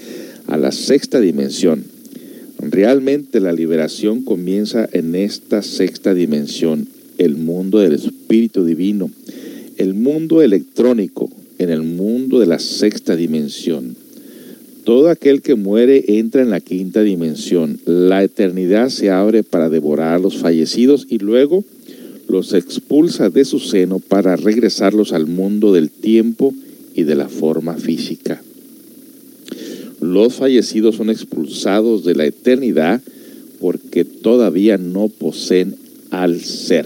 a 0.47 0.57
la 0.57 0.71
sexta 0.71 1.19
dimensión. 1.19 1.83
Realmente 2.57 3.39
la 3.39 3.53
liberación 3.53 4.23
comienza 4.23 4.89
en 4.91 5.13
esta 5.13 5.61
sexta 5.61 6.15
dimensión, 6.15 6.87
el 7.17 7.35
mundo 7.35 7.79
del 7.79 7.93
espíritu 7.93 8.65
divino, 8.65 9.09
el 9.77 9.93
mundo 9.93 10.41
electrónico, 10.41 11.29
en 11.57 11.69
el 11.69 11.83
mundo 11.83 12.39
de 12.39 12.47
la 12.47 12.59
sexta 12.59 13.15
dimensión. 13.15 13.95
Todo 14.83 15.09
aquel 15.09 15.41
que 15.41 15.55
muere 15.55 16.19
entra 16.19 16.41
en 16.41 16.49
la 16.49 16.59
quinta 16.59 17.01
dimensión. 17.01 17.79
La 17.85 18.23
eternidad 18.23 18.89
se 18.89 19.09
abre 19.09 19.43
para 19.43 19.69
devorar 19.69 20.13
a 20.13 20.19
los 20.19 20.37
fallecidos 20.37 21.07
y 21.09 21.17
luego 21.17 21.63
los 22.27 22.53
expulsa 22.53 23.29
de 23.29 23.45
su 23.45 23.59
seno 23.59 23.99
para 23.99 24.35
regresarlos 24.35 25.13
al 25.13 25.25
mundo 25.25 25.73
del 25.73 25.89
tiempo 25.89 26.53
y 26.93 27.03
de 27.03 27.15
la 27.15 27.29
forma 27.29 27.75
física. 27.75 28.41
Los 30.01 30.35
fallecidos 30.35 30.97
son 30.97 31.09
expulsados 31.09 32.03
de 32.03 32.15
la 32.15 32.25
eternidad 32.25 33.01
porque 33.59 34.05
todavía 34.05 34.77
no 34.77 35.07
poseen 35.07 35.75
al 36.11 36.41
ser. 36.41 36.85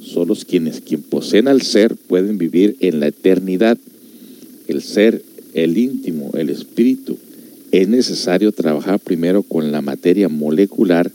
Solo 0.00 0.34
quienes 0.34 0.80
quien 0.80 1.02
poseen 1.02 1.48
al 1.48 1.62
ser 1.62 1.96
pueden 1.96 2.38
vivir 2.38 2.76
en 2.80 3.00
la 3.00 3.08
eternidad. 3.08 3.78
El 4.68 4.82
ser 4.82 5.22
el 5.54 5.76
íntimo, 5.78 6.30
el 6.34 6.50
espíritu, 6.50 7.18
es 7.70 7.88
necesario 7.88 8.52
trabajar 8.52 9.00
primero 9.00 9.42
con 9.42 9.72
la 9.72 9.80
materia 9.80 10.28
molecular 10.28 11.10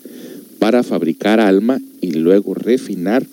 para 0.59 0.83
fabricar 0.83 1.39
alma 1.39 1.79
y 2.01 2.11
luego 2.11 2.53
refinar 2.53 3.25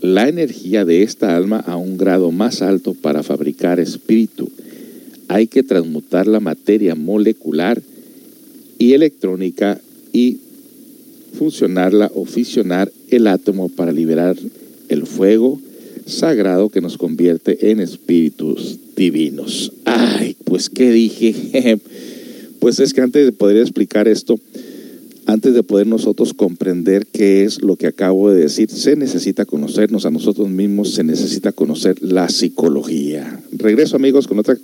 la 0.00 0.28
energía 0.28 0.84
de 0.84 1.04
esta 1.04 1.36
alma 1.36 1.58
a 1.58 1.76
un 1.76 1.96
grado 1.96 2.32
más 2.32 2.60
alto 2.60 2.94
para 2.94 3.22
fabricar 3.22 3.78
espíritu. 3.78 4.50
Hay 5.28 5.46
que 5.46 5.62
transmutar 5.62 6.26
la 6.26 6.40
materia 6.40 6.96
molecular 6.96 7.80
y 8.78 8.94
electrónica 8.94 9.80
y 10.12 10.38
funcionarla 11.32 12.10
o 12.14 12.26
el 13.10 13.26
átomo 13.26 13.68
para 13.68 13.92
liberar 13.92 14.36
el 14.88 15.06
fuego 15.06 15.60
sagrado 16.06 16.68
que 16.68 16.80
nos 16.80 16.98
convierte 16.98 17.70
en 17.70 17.80
espíritus 17.80 18.78
divinos. 18.96 19.72
Ay, 19.84 20.36
pues 20.44 20.68
qué 20.68 20.90
dije. 20.90 21.78
Pues 22.60 22.78
es 22.78 22.94
que 22.94 23.00
antes 23.00 23.26
de 23.26 23.32
poder 23.32 23.56
explicar 23.56 24.06
esto, 24.06 24.38
antes 25.26 25.52
de 25.52 25.64
poder 25.64 25.88
nosotros 25.88 26.32
comprender 26.32 27.08
qué 27.12 27.42
es 27.42 27.60
lo 27.60 27.74
que 27.74 27.88
acabo 27.88 28.30
de 28.30 28.40
decir, 28.40 28.70
se 28.70 28.94
necesita 28.94 29.44
conocernos 29.44 30.06
a 30.06 30.12
nosotros 30.12 30.48
mismos, 30.48 30.94
se 30.94 31.02
necesita 31.02 31.50
conocer 31.50 32.00
la 32.00 32.28
psicología. 32.28 33.40
Regreso 33.50 33.96
amigos 33.96 34.28
con 34.28 34.38
otra, 34.38 34.56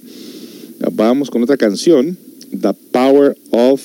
vamos 0.93 1.29
con 1.29 1.43
otra 1.43 1.57
canción, 1.57 2.17
The 2.53 2.73
Power 2.93 3.37
of 3.51 3.83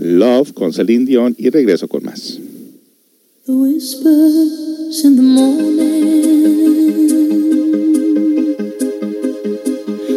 Love 0.00 0.54
con 0.54 0.72
Celine 0.72 1.04
Dion 1.04 1.34
y 1.36 1.50
regreso 1.50 1.86
con 1.86 2.02
más. 2.02 2.38
The 3.44 3.52
whispers 3.52 5.04
in 5.04 5.16
the 5.16 5.22
morning 5.22 5.90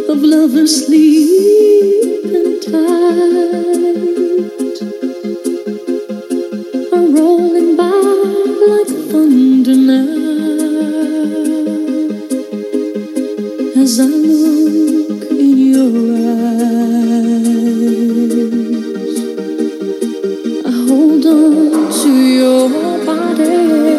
of 0.07 0.23
lovers 0.23 0.85
sleeping 0.85 2.61
tight 2.61 2.81
are 6.93 7.07
rolling 7.11 7.75
by 7.75 7.91
like 8.69 8.87
thunder 9.11 9.75
now 9.75 10.07
as 13.81 13.99
I 13.99 14.05
look 14.05 15.29
in 15.29 15.57
your 15.73 16.17
eyes. 16.17 17.02
Hold 20.93 21.25
on 21.25 21.91
to 21.91 22.11
your 22.11 22.69
body 23.03 23.92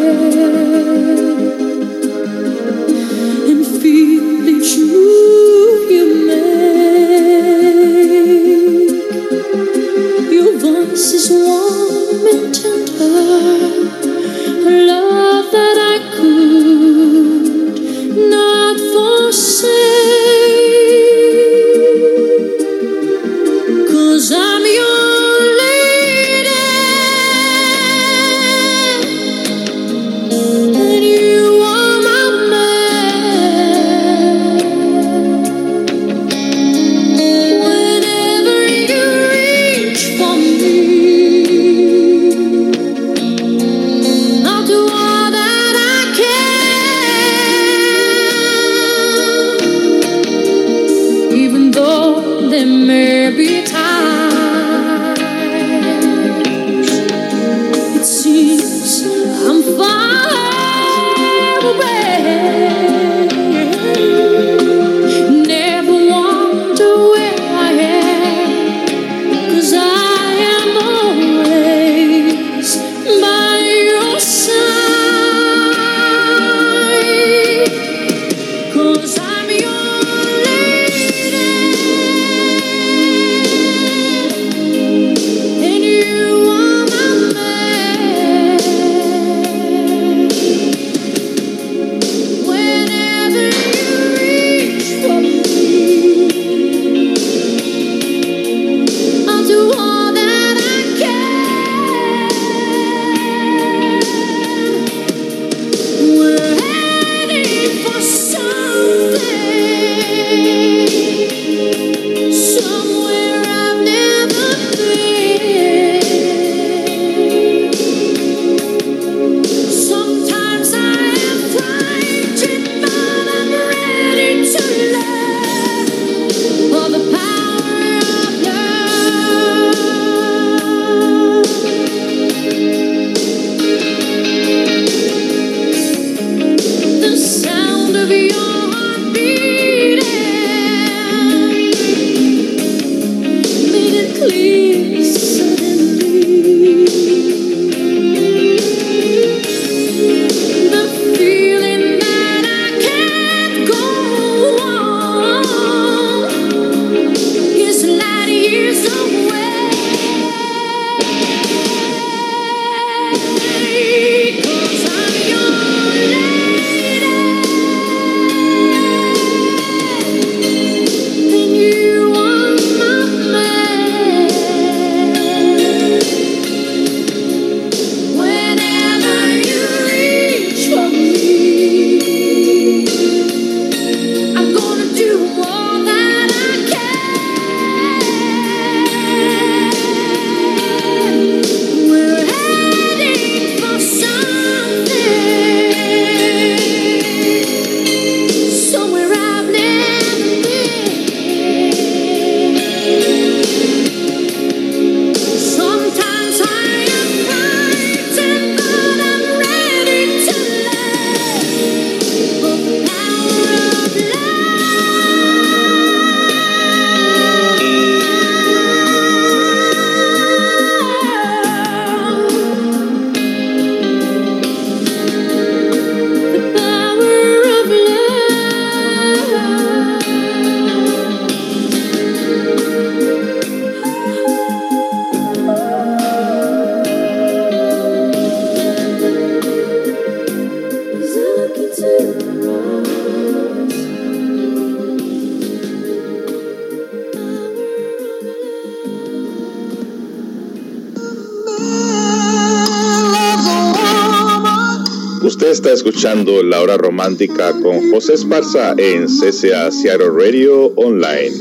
está 255.64 255.72
escuchando 255.72 256.42
La 256.42 256.60
Hora 256.60 256.76
Romántica 256.76 257.58
con 257.62 257.90
José 257.90 258.12
Esparza 258.12 258.74
en 258.76 259.06
CCA 259.06 259.70
Seattle 259.70 260.10
Radio 260.10 260.66
Online. 260.76 261.34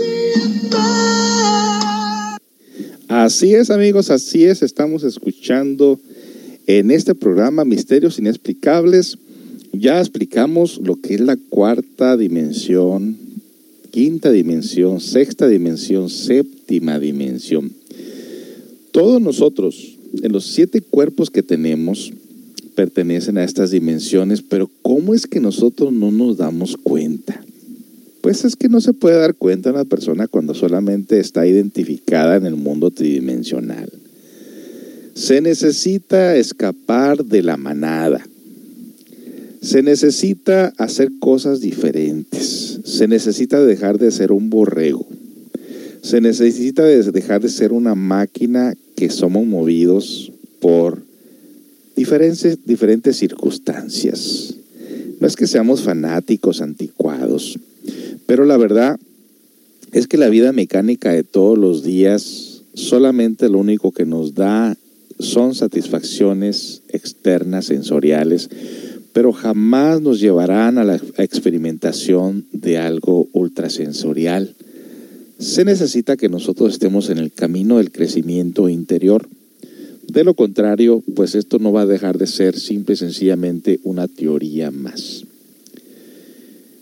Así 3.09 3.53
es 3.53 3.69
amigos, 3.69 4.09
así 4.09 4.45
es, 4.45 4.62
estamos 4.62 5.03
escuchando 5.03 5.99
en 6.67 6.91
este 6.91 7.15
programa 7.15 7.65
Misterios 7.65 8.17
Inexplicables. 8.17 9.17
Ya 9.73 9.99
explicamos 9.99 10.79
lo 10.81 10.95
que 11.01 11.15
es 11.15 11.19
la 11.19 11.36
cuarta 11.49 12.15
dimensión, 12.15 13.17
quinta 13.91 14.31
dimensión, 14.31 15.01
sexta 15.01 15.49
dimensión, 15.49 16.09
séptima 16.09 16.97
dimensión. 16.97 17.73
Todos 18.93 19.21
nosotros, 19.21 19.97
en 20.21 20.31
los 20.31 20.45
siete 20.45 20.79
cuerpos 20.79 21.29
que 21.29 21.43
tenemos, 21.43 22.13
pertenecen 22.75 23.38
a 23.38 23.43
estas 23.43 23.71
dimensiones, 23.71 24.41
pero 24.41 24.69
¿cómo 24.82 25.13
es 25.13 25.28
que 25.28 25.39
nosotros 25.39 25.93
no 25.93 26.11
nos 26.11 26.38
damos 26.38 26.78
cuenta? 26.78 27.43
Pues 28.21 28.45
es 28.45 28.55
que 28.55 28.69
no 28.69 28.80
se 28.80 28.93
puede 28.93 29.17
dar 29.17 29.36
cuenta 29.36 29.71
una 29.71 29.86
persona 29.86 30.28
cuando 30.28 30.53
solamente 30.53 31.19
está 31.19 31.45
identificada 31.45 32.38
en 32.38 32.45
el 32.45 32.55
mundo 32.55 32.89
tridimensional. 32.89 33.91
Se 35.13 35.41
necesita 35.41 36.36
escapar 36.36 37.26
de 37.26 37.43
la 37.43 37.57
manada. 37.57 38.26
Se 39.61 39.84
necesita 39.84 40.74
hacer 40.78 41.11
cosas 41.19 41.59
diferentes. 41.61 42.80
Se 42.86 43.07
necesita 43.07 43.63
dejar 43.63 43.99
de 43.99 44.11
ser 44.11 44.32
un 44.32 44.49
borrego. 44.49 45.05
Se 46.01 46.19
necesita 46.19 46.84
dejar 46.84 47.41
de 47.41 47.49
ser 47.49 47.71
una 47.74 47.93
máquina 47.95 48.74
que 48.95 49.09
somos 49.09 49.45
movidos 49.45 50.32
por 50.59 51.03
diferentes, 51.95 52.65
diferentes 52.65 53.17
circunstancias. 53.17 54.55
No 55.19 55.27
es 55.27 55.35
que 55.35 55.47
seamos 55.47 55.81
fanáticos, 55.81 56.61
anticuados, 56.61 57.59
pero 58.25 58.45
la 58.45 58.57
verdad 58.57 58.99
es 59.91 60.07
que 60.07 60.17
la 60.17 60.29
vida 60.29 60.51
mecánica 60.51 61.11
de 61.11 61.23
todos 61.23 61.57
los 61.57 61.83
días 61.83 62.63
solamente 62.73 63.49
lo 63.49 63.59
único 63.59 63.91
que 63.91 64.05
nos 64.05 64.33
da 64.33 64.75
son 65.19 65.53
satisfacciones 65.55 66.81
externas, 66.89 67.65
sensoriales, 67.65 68.49
pero 69.13 69.31
jamás 69.31 70.01
nos 70.01 70.19
llevarán 70.19 70.79
a 70.79 70.83
la 70.83 70.99
experimentación 71.17 72.47
de 72.51 72.79
algo 72.79 73.27
ultrasensorial. 73.31 74.55
Se 75.37 75.65
necesita 75.65 76.17
que 76.17 76.29
nosotros 76.29 76.73
estemos 76.73 77.09
en 77.09 77.19
el 77.19 77.31
camino 77.31 77.77
del 77.77 77.91
crecimiento 77.91 78.69
interior. 78.69 79.27
De 80.08 80.24
lo 80.24 80.34
contrario, 80.34 81.01
pues 81.16 81.36
esto 81.36 81.60
no 81.60 81.72
va 81.72 81.82
a 81.82 81.86
dejar 81.86 82.18
de 82.18 82.28
ser 82.28 82.60
simple 82.60 82.93
y 82.93 82.97
sencillamente 82.97 83.80
una 83.84 84.08
teoría 84.08 84.70
más. 84.70 85.24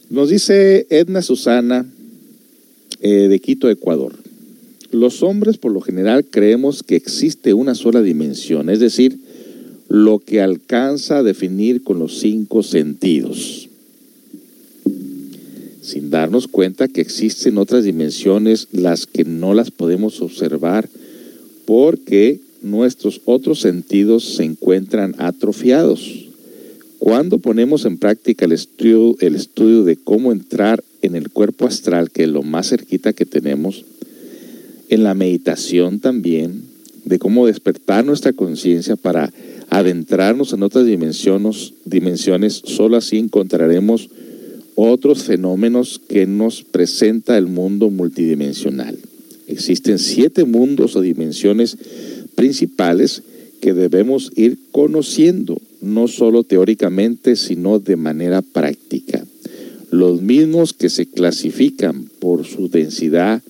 Nos 0.10 0.30
dice 0.30 0.88
Edna 0.90 1.22
Susana 1.22 1.86
eh, 3.00 3.28
de 3.30 3.40
Quito, 3.40 3.70
Ecuador. 3.70 4.14
Los 4.92 5.24
hombres 5.24 5.58
por 5.58 5.72
lo 5.72 5.80
general 5.80 6.26
creemos 6.26 6.84
que 6.84 6.98
existe 6.98 7.54
una 7.54 7.76
sola 7.76 8.02
dimensión, 8.02 8.70
es 8.70 8.80
decir, 8.80 9.18
lo 9.88 10.20
que 10.20 10.42
alcanza 10.42 11.20
a 11.20 11.24
definir 11.24 11.84
con 11.84 12.00
los 12.00 12.20
cinco 12.20 12.64
sentidos, 12.64 13.70
sin 15.82 16.10
darnos 16.10 16.48
cuenta 16.48 16.88
que 16.88 17.02
existen 17.02 17.58
otras 17.58 17.84
dimensiones 17.84 18.68
las 18.72 19.06
que 19.06 19.24
no 19.24 19.54
las 19.54 19.72
podemos 19.72 20.22
observar 20.22 20.90
porque 21.66 22.40
nuestros 22.62 23.22
otros 23.26 23.60
sentidos 23.60 24.36
se 24.36 24.44
encuentran 24.44 25.16
atrofiados. 25.18 26.28
Cuando 27.00 27.40
ponemos 27.40 27.86
en 27.86 27.98
práctica 27.98 28.46
el 28.46 28.52
estudio, 28.52 29.16
el 29.20 29.36
estudio 29.36 29.84
de 29.84 29.98
cómo 29.98 30.32
entrar 30.32 30.84
en 31.02 31.16
el 31.16 31.30
cuerpo 31.30 31.66
astral, 31.66 32.12
que 32.12 32.24
es 32.24 32.30
lo 32.30 32.44
más 32.44 32.70
cerquita 32.70 33.14
que 33.14 33.26
tenemos, 33.26 33.86
en 34.90 35.04
la 35.04 35.14
meditación 35.14 36.00
también, 36.00 36.64
de 37.06 37.18
cómo 37.18 37.48
despertar 37.48 38.06
nuestra 38.06 38.34
conciencia 38.34 38.96
para 38.96 39.34
adentrarnos 39.70 40.54
en 40.54 40.64
otras 40.64 40.86
dimensiones, 40.86 41.74
dimensiones, 41.86 42.62
solo 42.66 42.98
así 42.98 43.18
encontraremos 43.18 44.10
otros 44.76 45.24
fenómenos 45.24 46.00
que 46.08 46.26
nos 46.26 46.64
presenta 46.64 47.38
el 47.38 47.48
mundo 47.48 47.90
multidimensional. 47.90 48.98
Existen 49.48 49.98
siete 49.98 50.44
mundos 50.46 50.96
o 50.96 51.02
dimensiones 51.02 51.78
principales 52.36 53.24
que 53.62 53.74
debemos 53.74 54.32
ir 54.36 54.58
conociendo, 54.72 55.62
no 55.82 56.08
solo 56.08 56.44
teóricamente, 56.44 57.36
sino 57.36 57.80
de 57.80 57.96
manera 57.96 58.42
práctica. 58.42 59.26
Los 59.92 60.22
mismos 60.22 60.74
que 60.74 60.90
se 60.90 61.06
clasifican 61.06 62.06
por 62.20 62.46
su 62.46 62.70
densidad, 62.70 63.42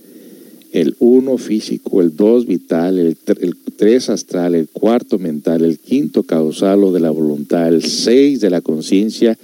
el 0.72 0.96
uno 1.00 1.38
físico, 1.38 2.02
el 2.02 2.16
dos 2.16 2.46
vital, 2.46 2.98
el, 2.98 3.18
el 3.40 3.56
tres 3.76 4.10
astral, 4.10 4.56
el 4.56 4.68
cuarto 4.70 5.20
mental, 5.20 5.66
el 5.66 5.80
quinto 5.80 6.24
causal 6.24 6.84
o 6.84 6.92
de 6.92 7.00
la 7.00 7.12
voluntad, 7.12 7.68
el 7.68 7.84
seis 7.84 8.40
de 8.40 8.50
la 8.50 8.62
conciencia 8.62 9.38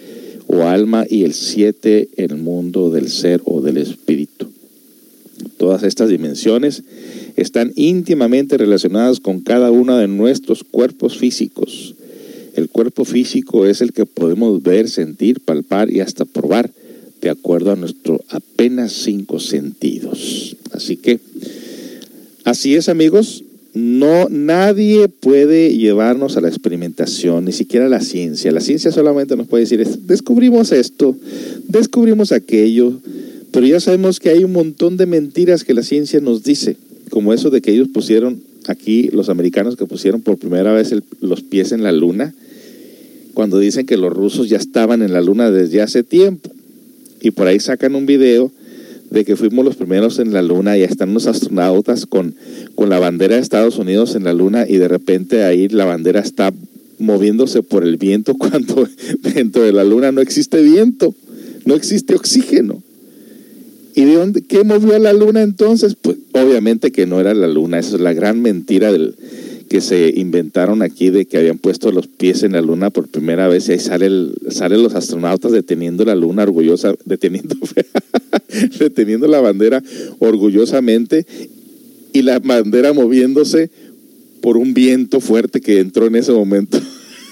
o 0.48 0.64
alma 0.64 1.06
y 1.10 1.24
el 1.24 1.34
siete 1.34 2.10
el 2.16 2.38
mundo 2.38 2.90
del 2.90 3.10
ser 3.10 3.42
o 3.46 3.62
del 3.62 3.78
espíritu. 3.78 4.48
Todas 5.58 5.84
estas 5.84 6.10
dimensiones 6.10 6.84
están 7.38 7.72
íntimamente 7.76 8.58
relacionadas 8.58 9.20
con 9.20 9.40
cada 9.40 9.72
uno 9.72 9.98
de 9.98 10.08
nuestros 10.08 10.64
cuerpos 10.64 11.18
físicos. 11.18 11.96
El 12.56 12.68
cuerpo 12.70 13.06
físico 13.06 13.68
es 13.68 13.82
el 13.82 13.94
que 13.94 14.08
podemos 14.08 14.64
ver, 14.64 14.90
sentir, 14.90 15.40
palpar 15.42 15.92
y 15.92 16.02
hasta 16.02 16.26
probar 16.26 16.72
de 17.22 17.30
acuerdo 17.30 17.72
a 17.72 17.76
nuestros 17.76 18.22
apenas 18.30 18.92
cinco 18.92 19.40
sentidos. 19.40 20.58
Así 20.72 20.98
que, 20.98 21.20
así 22.44 22.76
es 22.76 22.90
amigos, 22.90 23.44
no, 23.76 24.28
nadie 24.30 25.08
puede 25.08 25.78
llevarnos 25.78 26.36
a 26.36 26.42
la 26.42 26.48
experimentación, 26.48 27.46
ni 27.46 27.52
siquiera 27.52 27.88
la 27.88 28.02
ciencia. 28.02 28.52
La 28.52 28.62
ciencia 28.62 28.92
solamente 28.92 29.36
nos 29.36 29.48
puede 29.48 29.66
decir, 29.66 29.86
descubrimos 30.08 30.72
esto, 30.72 31.16
descubrimos 31.68 32.32
aquello, 32.32 32.94
pero 33.52 33.68
ya 33.68 33.80
sabemos 33.80 34.20
que 34.20 34.30
hay 34.30 34.44
un 34.44 34.54
montón 34.54 34.98
de 34.98 35.06
mentiras 35.06 35.64
que 35.64 35.76
la 35.76 35.84
ciencia 35.84 36.20
nos 36.20 36.44
dice, 36.44 36.78
como 37.10 37.34
eso 37.34 37.49
de 37.49 37.62
que 37.62 37.72
ellos 37.72 37.88
pusieron 37.89 38.41
aquí, 38.68 39.10
los 39.12 39.30
americanos 39.30 39.76
que 39.76 39.86
pusieron 39.86 40.22
por 40.22 40.38
primera 40.38 40.74
vez 40.74 40.91
el, 40.91 41.03
los 41.22 41.41
pies 41.41 41.72
en 41.72 41.84
la 41.84 41.91
luna, 41.91 42.34
cuando 43.34 43.60
dicen 43.60 43.86
que 43.86 43.97
los 43.97 44.12
rusos 44.12 44.49
ya 44.49 44.58
estaban 44.58 45.01
en 45.01 45.14
la 45.14 45.22
luna 45.22 45.51
desde 45.51 45.82
hace 45.82 46.03
tiempo. 46.03 46.49
Y 47.22 47.32
por 47.32 47.47
ahí 47.47 47.60
sacan 47.60 47.95
un 47.95 48.05
video 48.05 48.51
de 49.10 49.26
que 49.26 49.36
fuimos 49.36 49.64
los 49.64 49.76
primeros 49.76 50.20
en 50.20 50.34
la 50.34 50.41
luna 50.41 50.78
y 50.78 50.84
están 50.84 51.10
unos 51.10 51.28
astronautas 51.28 52.05
con, 52.05 52.36
con 52.76 52.89
la 52.89 52.99
bandera 52.99 53.36
de 53.36 53.41
Estados 53.41 53.78
Unidos 53.78 54.16
en 54.16 54.24
la 54.24 54.34
luna 54.34 54.66
y 54.68 54.78
de 54.78 54.88
repente 54.88 55.43
ahí 55.43 55.70
la 55.70 55.86
bandera 55.86 56.20
está 56.20 56.53
moviéndose 56.99 57.64
por 57.64 57.84
el 57.84 57.97
viento 57.97 58.34
cuando 58.38 58.88
dentro 59.22 59.64
de 59.64 59.72
la 59.72 59.84
luna 59.84 60.12
no 60.12 60.22
existe 60.22 60.62
viento, 60.62 61.14
no 61.66 61.76
existe 61.76 62.16
oxígeno. 62.16 62.84
¿Y 63.98 64.06
de 64.06 64.14
dónde, 64.14 64.41
qué 64.43 64.64
movió 64.64 64.95
a 64.95 65.00
la 65.00 65.12
luna 65.12 65.41
entonces? 65.41 65.95
Pues 66.00 66.18
obviamente 66.34 66.91
que 66.91 67.08
no 67.08 67.20
era 67.20 67.34
la 67.34 67.48
luna, 67.48 67.80
esa 67.80 67.95
es 67.95 68.02
la 68.02 68.14
gran 68.14 68.43
mentira 68.43 68.91
del, 68.91 69.16
que 69.68 69.82
se 69.82 70.14
inventaron 70.16 70.84
aquí 70.84 71.10
de 71.10 71.26
que 71.26 71.39
habían 71.39 71.58
puesto 71.58 71.91
los 71.91 72.06
pies 72.06 72.43
en 72.43 72.52
la 72.52 72.62
luna 72.62 72.91
por 72.91 73.08
primera 73.08 73.48
vez 73.48 73.68
y 73.68 73.72
ahí 73.72 73.80
sale 73.80 74.08
salen 74.52 74.84
los 74.84 74.93
astronautas 74.93 75.52
deteniendo 75.52 76.06
la 76.06 76.14
luna 76.14 76.43
orgullosa, 76.43 76.93
deteniendo, 77.06 77.56
deteniendo 78.80 79.26
la 79.26 79.41
bandera 79.41 79.82
orgullosamente 80.20 81.26
y 82.14 82.22
la 82.22 82.38
bandera 82.38 82.93
moviéndose 82.93 83.72
por 84.41 84.58
un 84.58 84.76
viento 84.76 85.22
fuerte 85.22 85.60
que 85.60 85.80
entró 85.80 86.06
en 86.06 86.18
ese 86.18 86.34
momento. 86.34 86.80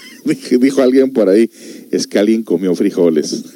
Dijo 0.60 0.82
alguien 0.82 1.12
por 1.12 1.28
ahí, 1.28 1.48
es 1.92 2.08
que 2.08 2.18
alguien 2.18 2.42
comió 2.42 2.74
frijoles. 2.74 3.44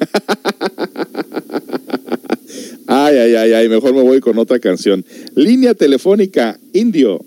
Ay, 2.93 3.15
ay, 3.15 3.35
ay, 3.35 3.53
ay, 3.53 3.69
mejor 3.69 3.93
me 3.93 4.01
voy 4.01 4.19
con 4.19 4.37
otra 4.37 4.59
canción. 4.59 5.05
Línea 5.33 5.73
telefónica, 5.73 6.59
Indio. 6.73 7.23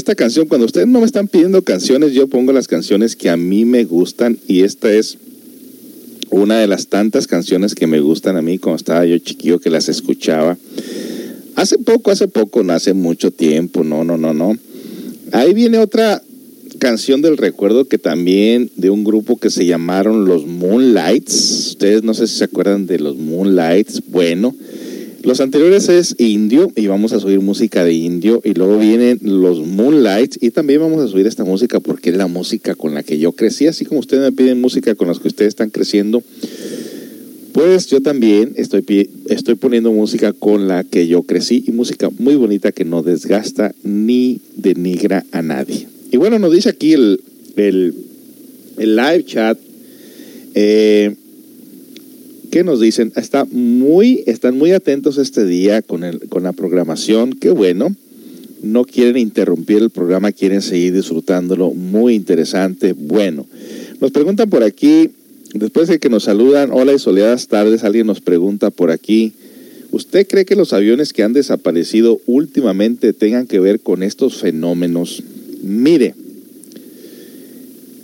Esta 0.00 0.14
canción. 0.14 0.48
Cuando 0.48 0.66
ustedes 0.66 0.88
no 0.88 1.00
me 1.00 1.06
están 1.06 1.28
pidiendo 1.28 1.62
canciones, 1.62 2.12
yo 2.12 2.26
pongo 2.26 2.52
las 2.52 2.68
canciones 2.68 3.16
que 3.16 3.30
a 3.30 3.36
mí 3.36 3.64
me 3.64 3.84
gustan 3.84 4.38
y 4.48 4.62
esta 4.62 4.90
es 4.92 5.18
una 6.30 6.58
de 6.58 6.66
las 6.66 6.86
tantas 6.86 7.26
canciones 7.26 7.74
que 7.74 7.86
me 7.86 8.00
gustan 8.00 8.36
a 8.36 8.42
mí 8.42 8.58
cuando 8.58 8.76
estaba 8.76 9.04
yo 9.04 9.18
chiquillo 9.18 9.60
que 9.60 9.70
las 9.70 9.88
escuchaba. 9.88 10.56
Hace 11.54 11.78
poco, 11.78 12.10
hace 12.10 12.28
poco, 12.28 12.62
no 12.62 12.72
hace 12.72 12.94
mucho 12.94 13.30
tiempo, 13.30 13.84
no, 13.84 14.02
no, 14.04 14.16
no, 14.16 14.32
no. 14.32 14.56
Ahí 15.32 15.52
viene 15.52 15.78
otra 15.78 16.22
canción 16.78 17.20
del 17.20 17.36
recuerdo 17.36 17.86
que 17.86 17.98
también 17.98 18.70
de 18.76 18.88
un 18.88 19.04
grupo 19.04 19.38
que 19.38 19.50
se 19.50 19.66
llamaron 19.66 20.24
los 20.24 20.46
Moonlights. 20.46 21.68
Ustedes 21.68 22.02
no 22.02 22.14
sé 22.14 22.26
si 22.26 22.38
se 22.38 22.44
acuerdan 22.44 22.86
de 22.86 22.98
los 23.00 23.16
Moonlights. 23.16 24.04
Bueno, 24.08 24.54
los 25.22 25.40
anteriores 25.40 25.88
es 25.90 26.14
indio 26.18 26.72
y 26.76 26.86
vamos 26.86 27.12
a 27.12 27.20
subir 27.20 27.40
música 27.40 27.84
de 27.84 27.92
indio 27.92 28.40
y 28.42 28.54
luego 28.54 28.78
vienen 28.78 29.18
los 29.22 29.66
Moonlights 29.66 30.38
y 30.40 30.50
también 30.50 30.80
vamos 30.80 31.00
a 31.02 31.08
subir 31.08 31.26
esta 31.26 31.44
música 31.44 31.78
porque 31.78 32.10
es 32.10 32.16
la 32.16 32.26
música 32.26 32.74
con 32.74 32.94
la 32.94 33.02
que 33.02 33.18
yo 33.18 33.32
crecí, 33.32 33.66
así 33.66 33.84
como 33.84 34.00
ustedes 34.00 34.22
me 34.22 34.32
piden 34.32 34.60
música 34.60 34.94
con 34.94 35.08
las 35.08 35.18
que 35.18 35.28
ustedes 35.28 35.50
están 35.50 35.70
creciendo. 35.70 36.22
Pues 37.52 37.88
yo 37.88 38.00
también 38.00 38.52
estoy, 38.56 39.10
estoy 39.28 39.56
poniendo 39.56 39.92
música 39.92 40.32
con 40.32 40.68
la 40.68 40.84
que 40.84 41.06
yo 41.06 41.22
crecí 41.24 41.64
y 41.66 41.72
música 41.72 42.08
muy 42.18 42.36
bonita 42.36 42.72
que 42.72 42.84
no 42.84 43.02
desgasta 43.02 43.74
ni 43.82 44.40
denigra 44.56 45.26
a 45.32 45.42
nadie. 45.42 45.86
Y 46.10 46.16
bueno, 46.16 46.38
nos 46.38 46.52
dice 46.52 46.70
aquí 46.70 46.94
el, 46.94 47.20
el, 47.56 47.94
el 48.78 48.96
live 48.96 49.24
chat. 49.24 49.58
Eh, 50.54 51.14
¿Qué 52.50 52.64
nos 52.64 52.80
dicen? 52.80 53.12
Está 53.14 53.44
muy, 53.44 54.24
están 54.26 54.58
muy 54.58 54.72
atentos 54.72 55.18
este 55.18 55.44
día 55.46 55.82
con, 55.82 56.02
el, 56.02 56.18
con 56.28 56.42
la 56.42 56.52
programación. 56.52 57.32
Qué 57.32 57.50
bueno. 57.50 57.94
No 58.62 58.84
quieren 58.84 59.16
interrumpir 59.16 59.78
el 59.78 59.90
programa, 59.90 60.32
quieren 60.32 60.60
seguir 60.60 60.92
disfrutándolo. 60.92 61.70
Muy 61.70 62.14
interesante. 62.14 62.92
Bueno, 62.92 63.46
nos 64.00 64.10
preguntan 64.10 64.50
por 64.50 64.64
aquí, 64.64 65.10
después 65.54 65.88
de 65.88 66.00
que 66.00 66.08
nos 66.08 66.24
saludan, 66.24 66.70
hola 66.72 66.92
y 66.92 66.98
soleadas 66.98 67.46
tardes, 67.46 67.84
alguien 67.84 68.08
nos 68.08 68.20
pregunta 68.20 68.70
por 68.70 68.90
aquí, 68.90 69.32
¿usted 69.92 70.26
cree 70.26 70.44
que 70.44 70.56
los 70.56 70.72
aviones 70.72 71.12
que 71.12 71.22
han 71.22 71.32
desaparecido 71.32 72.20
últimamente 72.26 73.12
tengan 73.12 73.46
que 73.46 73.60
ver 73.60 73.80
con 73.80 74.02
estos 74.02 74.38
fenómenos? 74.38 75.22
Mire, 75.62 76.14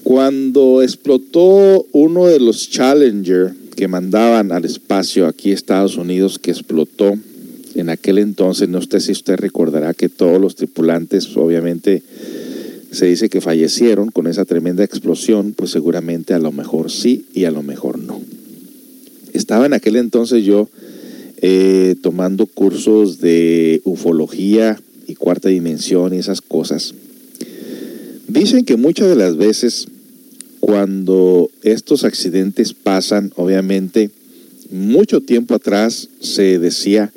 cuando 0.04 0.82
explotó 0.82 1.84
uno 1.92 2.26
de 2.26 2.38
los 2.38 2.70
Challenger 2.70 3.65
que 3.76 3.88
mandaban 3.88 4.52
al 4.52 4.64
espacio 4.64 5.26
aquí 5.26 5.52
Estados 5.52 5.96
Unidos, 5.96 6.38
que 6.38 6.50
explotó 6.50 7.14
en 7.74 7.90
aquel 7.90 8.18
entonces, 8.18 8.70
no 8.70 8.80
sé 8.80 9.00
si 9.00 9.12
usted 9.12 9.36
recordará 9.36 9.92
que 9.92 10.08
todos 10.08 10.40
los 10.40 10.56
tripulantes, 10.56 11.36
obviamente, 11.36 12.02
se 12.90 13.04
dice 13.04 13.28
que 13.28 13.42
fallecieron 13.42 14.10
con 14.10 14.26
esa 14.26 14.46
tremenda 14.46 14.82
explosión, 14.82 15.52
pues 15.54 15.70
seguramente 15.70 16.32
a 16.32 16.38
lo 16.38 16.52
mejor 16.52 16.90
sí 16.90 17.26
y 17.34 17.44
a 17.44 17.50
lo 17.50 17.62
mejor 17.62 17.98
no. 17.98 18.20
Estaba 19.34 19.66
en 19.66 19.74
aquel 19.74 19.96
entonces 19.96 20.44
yo 20.44 20.70
eh, 21.42 21.96
tomando 22.00 22.46
cursos 22.46 23.20
de 23.20 23.82
ufología 23.84 24.80
y 25.06 25.14
cuarta 25.14 25.50
dimensión 25.50 26.14
y 26.14 26.18
esas 26.18 26.40
cosas. 26.40 26.94
Dicen 28.26 28.64
que 28.64 28.76
muchas 28.78 29.08
de 29.08 29.16
las 29.16 29.36
veces 29.36 29.88
cuando 30.66 31.48
estos 31.62 32.02
accidentes 32.02 32.74
pasan, 32.74 33.30
obviamente 33.36 34.10
mucho 34.72 35.20
tiempo 35.20 35.54
atrás 35.54 36.08
se 36.18 36.58
decía 36.58 37.12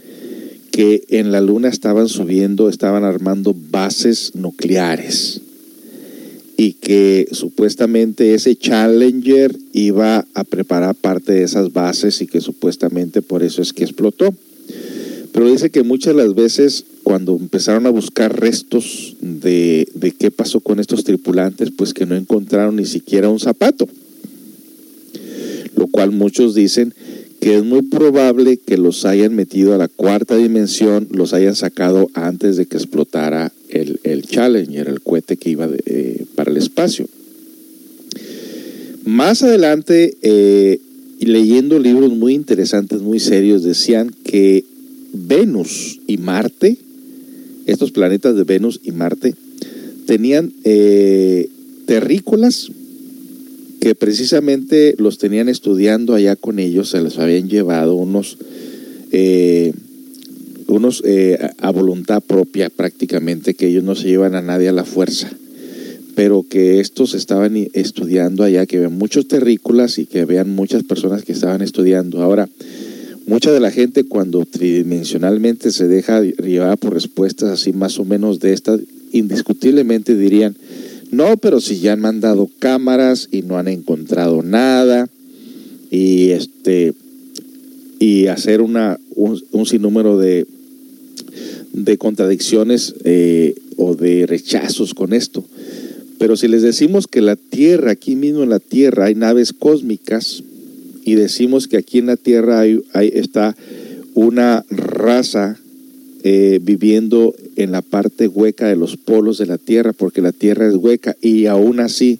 que 0.70 1.04
en 1.10 1.32
la 1.32 1.42
luna 1.42 1.68
estaban 1.68 2.10
subiendo, 2.10 2.70
estaban 2.70 3.04
armando 3.04 3.56
bases 3.72 4.36
nucleares 4.36 5.42
y 6.58 6.74
que 6.74 7.28
supuestamente 7.32 8.36
ese 8.36 8.56
Challenger 8.56 9.58
iba 9.74 10.28
a 10.36 10.44
preparar 10.44 10.94
parte 10.94 11.34
de 11.34 11.42
esas 11.42 11.74
bases 11.74 12.22
y 12.22 12.28
que 12.28 12.42
supuestamente 12.42 13.24
por 13.24 13.42
eso 13.42 13.64
es 13.64 13.74
que 13.74 13.84
explotó. 13.84 14.32
Pero 15.34 15.50
dice 15.50 15.72
que 15.72 15.82
muchas 15.82 16.16
de 16.16 16.24
las 16.24 16.36
veces 16.36 16.86
cuando 17.10 17.36
empezaron 17.36 17.88
a 17.88 17.90
buscar 17.90 18.40
restos 18.40 19.16
de, 19.20 19.88
de 19.96 20.12
qué 20.12 20.30
pasó 20.30 20.60
con 20.60 20.80
estos 20.80 21.04
tripulantes, 21.04 21.72
pues 21.76 21.96
que 21.96 22.06
no 22.06 22.16
encontraron 22.16 22.76
ni 22.76 22.86
siquiera 22.86 23.30
un 23.30 23.40
zapato. 23.40 23.90
Lo 25.76 25.88
cual 25.88 26.12
muchos 26.12 26.54
dicen 26.54 26.94
que 27.42 27.58
es 27.58 27.64
muy 27.64 27.82
probable 27.82 28.58
que 28.58 28.78
los 28.78 29.06
hayan 29.06 29.34
metido 29.34 29.74
a 29.74 29.80
la 29.80 29.88
cuarta 29.88 30.38
dimensión, 30.38 31.08
los 31.10 31.34
hayan 31.34 31.56
sacado 31.56 32.12
antes 32.14 32.58
de 32.58 32.68
que 32.68 32.78
explotara 32.78 33.52
el, 33.70 34.00
el 34.04 34.22
Challenger, 34.22 34.88
el 34.88 35.02
cohete 35.02 35.36
que 35.36 35.50
iba 35.50 35.68
eh, 35.88 36.26
para 36.36 36.52
el 36.52 36.58
espacio. 36.58 37.08
Más 39.06 39.42
adelante, 39.42 40.16
eh, 40.22 40.80
leyendo 41.22 41.80
libros 41.80 42.14
muy 42.14 42.36
interesantes, 42.36 43.02
muy 43.02 43.20
serios, 43.20 43.64
decían 43.64 44.12
que 44.24 44.64
Venus 45.12 46.02
y 46.06 46.20
Marte, 46.20 46.78
estos 47.72 47.92
planetas 47.92 48.36
de 48.36 48.44
Venus 48.44 48.80
y 48.84 48.92
Marte, 48.92 49.36
tenían 50.06 50.54
eh, 50.64 51.50
terrícolas 51.86 52.72
que 53.80 53.96
precisamente 53.96 54.96
los 54.98 55.18
tenían 55.18 55.50
estudiando 55.50 56.14
allá 56.14 56.36
con 56.36 56.60
ellos, 56.60 56.90
se 56.90 57.02
les 57.02 57.18
habían 57.18 57.48
llevado 57.48 57.96
unos, 57.96 58.38
eh, 59.12 59.74
unos 60.68 61.02
eh, 61.06 61.38
a 61.60 61.72
voluntad 61.72 62.22
propia 62.22 62.70
prácticamente, 62.70 63.54
que 63.54 63.68
ellos 63.68 63.84
no 63.84 63.96
se 63.96 64.08
llevan 64.08 64.36
a 64.36 64.42
nadie 64.42 64.68
a 64.70 64.74
la 64.74 64.84
fuerza, 64.84 65.32
pero 66.16 66.46
que 66.48 66.80
estos 66.82 67.14
estaban 67.14 67.56
estudiando 67.74 68.44
allá, 68.44 68.66
que 68.66 68.78
había 68.78 68.90
muchos 68.90 69.28
terrícolas 69.28 69.98
y 69.98 70.06
que 70.06 70.22
habían 70.22 70.50
muchas 70.50 70.84
personas 70.84 71.24
que 71.24 71.32
estaban 71.32 71.62
estudiando. 71.62 72.22
Ahora, 72.22 72.50
mucha 73.30 73.52
de 73.52 73.60
la 73.60 73.70
gente 73.70 74.06
cuando 74.06 74.44
tridimensionalmente 74.44 75.72
se 75.72 75.88
deja 75.88 76.22
llevar 76.24 76.80
por 76.80 76.94
respuestas 76.94 77.50
así 77.52 77.72
más 77.74 78.00
o 78.00 78.04
menos 78.04 78.40
de 78.40 78.54
estas, 78.54 78.82
indiscutiblemente 79.12 80.16
dirían, 80.16 80.58
no, 81.12 81.38
pero 81.38 81.62
si 81.62 81.80
ya 81.80 81.94
han 81.94 82.02
mandado 82.02 82.50
cámaras 82.58 83.30
y 83.32 83.44
no 83.44 83.58
han 83.60 83.68
encontrado 83.68 84.42
nada 84.42 85.10
y 85.92 86.32
este 86.32 86.94
y 88.00 88.28
hacer 88.28 88.62
una 88.62 89.00
un, 89.16 89.66
sinnúmero 89.66 90.18
de 90.18 90.48
de 91.74 91.98
contradicciones 92.00 92.96
eh, 93.04 93.54
o 93.78 93.94
de 93.94 94.26
rechazos 94.26 94.96
con 94.96 95.14
esto. 95.14 95.46
Pero 96.18 96.36
si 96.36 96.48
les 96.48 96.64
decimos 96.64 97.06
que 97.06 97.22
la 97.22 97.36
Tierra, 97.36 97.92
aquí 97.92 98.16
mismo 98.16 98.42
en 98.42 98.50
la 98.50 98.60
Tierra 98.60 99.06
hay 99.06 99.16
naves 99.16 99.54
cósmicas 99.54 100.44
y 101.04 101.16
decimos 101.16 101.68
que 101.68 101.78
aquí 101.78 102.00
en 102.00 102.08
la 102.08 102.18
Tierra 102.18 102.60
hay, 102.60 102.82
hay- 102.94 103.12
está 103.14 103.56
una 104.14 104.66
raza 104.70 105.58
eh, 106.24 106.60
viviendo 106.62 107.34
en 107.56 107.72
la 107.72 107.82
parte 107.82 108.28
hueca 108.28 108.68
de 108.68 108.76
los 108.76 108.98
polos 108.98 109.38
de 109.38 109.46
la 109.46 109.58
Tierra, 109.58 109.94
porque 109.94 110.22
la 110.22 110.32
Tierra 110.34 110.68
es 110.68 110.76
hueca 110.76 111.16
y 111.22 111.46
aún 111.46 111.80
así 111.80 112.20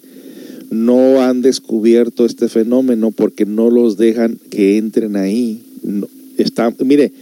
no 0.70 1.20
han 1.22 1.42
descubierto 1.42 2.24
este 2.24 2.48
fenómeno 2.48 3.10
porque 3.10 3.44
no 3.44 3.70
los 3.70 3.96
dejan 3.96 4.38
que 4.50 4.78
entren 4.78 5.16
ahí. 5.16 5.60
No, 5.82 6.08
está, 6.38 6.72
mire, 6.84 7.12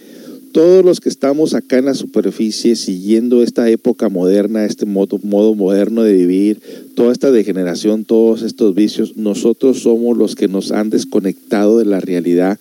todos 0.58 0.84
los 0.84 0.98
que 0.98 1.08
estamos 1.08 1.54
acá 1.54 1.78
en 1.78 1.84
la 1.84 1.94
superficie 1.94 2.74
siguiendo 2.74 3.44
esta 3.44 3.70
época 3.70 4.08
moderna, 4.08 4.64
este 4.64 4.86
modo, 4.86 5.20
moderno 5.54 6.02
de 6.02 6.12
vivir, 6.12 6.60
toda 6.96 7.12
esta 7.12 7.30
degeneración, 7.30 8.04
todos 8.04 8.42
estos 8.42 8.74
vicios, 8.74 9.16
nosotros 9.16 9.78
somos 9.78 10.18
los 10.18 10.34
que 10.34 10.48
nos 10.48 10.72
han 10.72 10.90
desconectado 10.90 11.78
de 11.78 11.84
la 11.84 12.00
realidad 12.00 12.58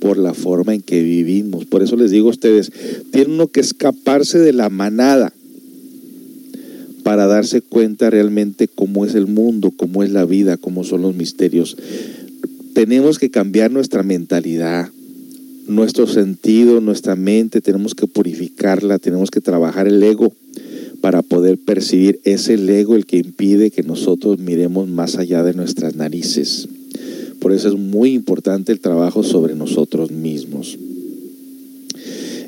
por 0.00 0.18
la 0.18 0.34
forma 0.34 0.74
en 0.74 0.82
que 0.82 1.04
vivimos. 1.04 1.66
Por 1.66 1.84
eso 1.84 1.94
les 1.94 2.10
digo 2.10 2.26
a 2.26 2.32
ustedes, 2.32 2.72
tienen 3.12 3.34
uno 3.34 3.46
que 3.46 3.60
escaparse 3.60 4.40
de 4.40 4.52
la 4.52 4.68
manada 4.68 5.32
para 7.04 7.28
darse 7.28 7.60
cuenta 7.60 8.10
realmente 8.10 8.66
cómo 8.66 9.06
es 9.06 9.14
el 9.14 9.28
mundo, 9.28 9.70
cómo 9.70 10.02
es 10.02 10.10
la 10.10 10.24
vida, 10.24 10.56
cómo 10.56 10.82
son 10.82 11.02
los 11.02 11.14
misterios. 11.14 11.76
Tenemos 12.74 13.20
que 13.20 13.30
cambiar 13.30 13.70
nuestra 13.70 14.02
mentalidad, 14.02 14.90
nuestro 15.68 16.06
sentido, 16.06 16.80
nuestra 16.80 17.16
mente, 17.16 17.60
tenemos 17.60 17.94
que 17.94 18.06
purificarla, 18.06 18.98
tenemos 18.98 19.30
que 19.30 19.40
trabajar 19.40 19.86
el 19.86 20.02
ego 20.02 20.32
para 21.00 21.22
poder 21.22 21.58
percibir. 21.58 22.20
Es 22.24 22.48
el 22.48 22.68
ego 22.68 22.96
el 22.96 23.06
que 23.06 23.18
impide 23.18 23.70
que 23.70 23.82
nosotros 23.82 24.38
miremos 24.38 24.88
más 24.88 25.16
allá 25.16 25.42
de 25.42 25.54
nuestras 25.54 25.96
narices. 25.96 26.68
Por 27.40 27.52
eso 27.52 27.68
es 27.68 27.74
muy 27.74 28.12
importante 28.12 28.72
el 28.72 28.80
trabajo 28.80 29.22
sobre 29.22 29.54
nosotros 29.54 30.10
mismos. 30.10 30.78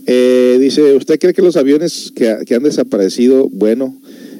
Eh, 0.06 0.56
dice, 0.58 0.94
¿usted 0.94 1.18
cree 1.18 1.34
que 1.34 1.42
los 1.42 1.56
aviones 1.56 2.12
que, 2.14 2.38
que 2.46 2.54
han 2.54 2.62
desaparecido, 2.62 3.48
bueno, 3.50 3.94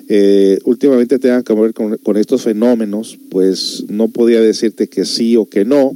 eh, 0.08 0.58
últimamente 0.64 1.18
tengan 1.18 1.42
que 1.42 1.52
ver 1.52 1.74
con 1.74 2.16
estos 2.16 2.42
fenómenos? 2.42 3.18
Pues 3.28 3.84
no 3.88 4.08
podía 4.08 4.40
decirte 4.40 4.88
que 4.88 5.04
sí 5.04 5.36
o 5.36 5.44
que 5.44 5.66
no, 5.66 5.94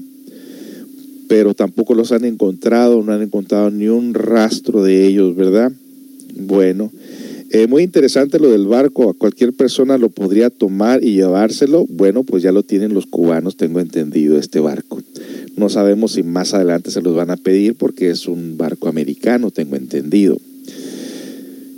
pero 1.33 1.55
tampoco 1.55 1.95
los 1.95 2.13
han 2.13 2.27
encontrado, 2.27 3.03
no 3.03 3.11
han 3.11 3.23
encontrado 3.23 3.71
ni 3.71 3.89
un 3.89 4.13
rastro 4.13 4.85
de 4.85 5.07
ellos, 5.07 5.35
¿verdad? 5.35 5.73
Bueno, 6.37 6.93
eh, 7.49 7.67
muy 7.67 7.85
interesante 7.85 8.39
lo 8.39 8.51
del 8.51 8.67
barco, 8.67 9.09
a 9.09 9.15
cualquier 9.15 9.55
persona 9.55 9.97
lo 9.97 10.11
podría 10.11 10.51
tomar 10.51 11.03
y 11.03 11.15
llevárselo. 11.15 11.87
Bueno, 11.89 12.23
pues 12.23 12.43
ya 12.43 12.53
lo 12.53 12.65
tienen 12.65 12.93
los 12.93 13.07
cubanos, 13.07 13.57
tengo 13.57 13.81
entendido, 13.81 14.37
este 14.37 14.61
barco. 14.61 15.01
No 15.57 15.71
sabemos 15.71 16.13
si 16.13 16.23
más 16.23 16.53
adelante 16.53 16.91
se 16.91 17.01
los 17.01 17.17
van 17.17 17.31
a 17.31 17.39
pedir 17.39 17.77
porque 17.77 18.11
es 18.11 18.29
un 18.29 18.59
barco 18.59 18.91
americano, 18.91 19.51
tengo 19.51 19.77
entendido. 19.77 20.37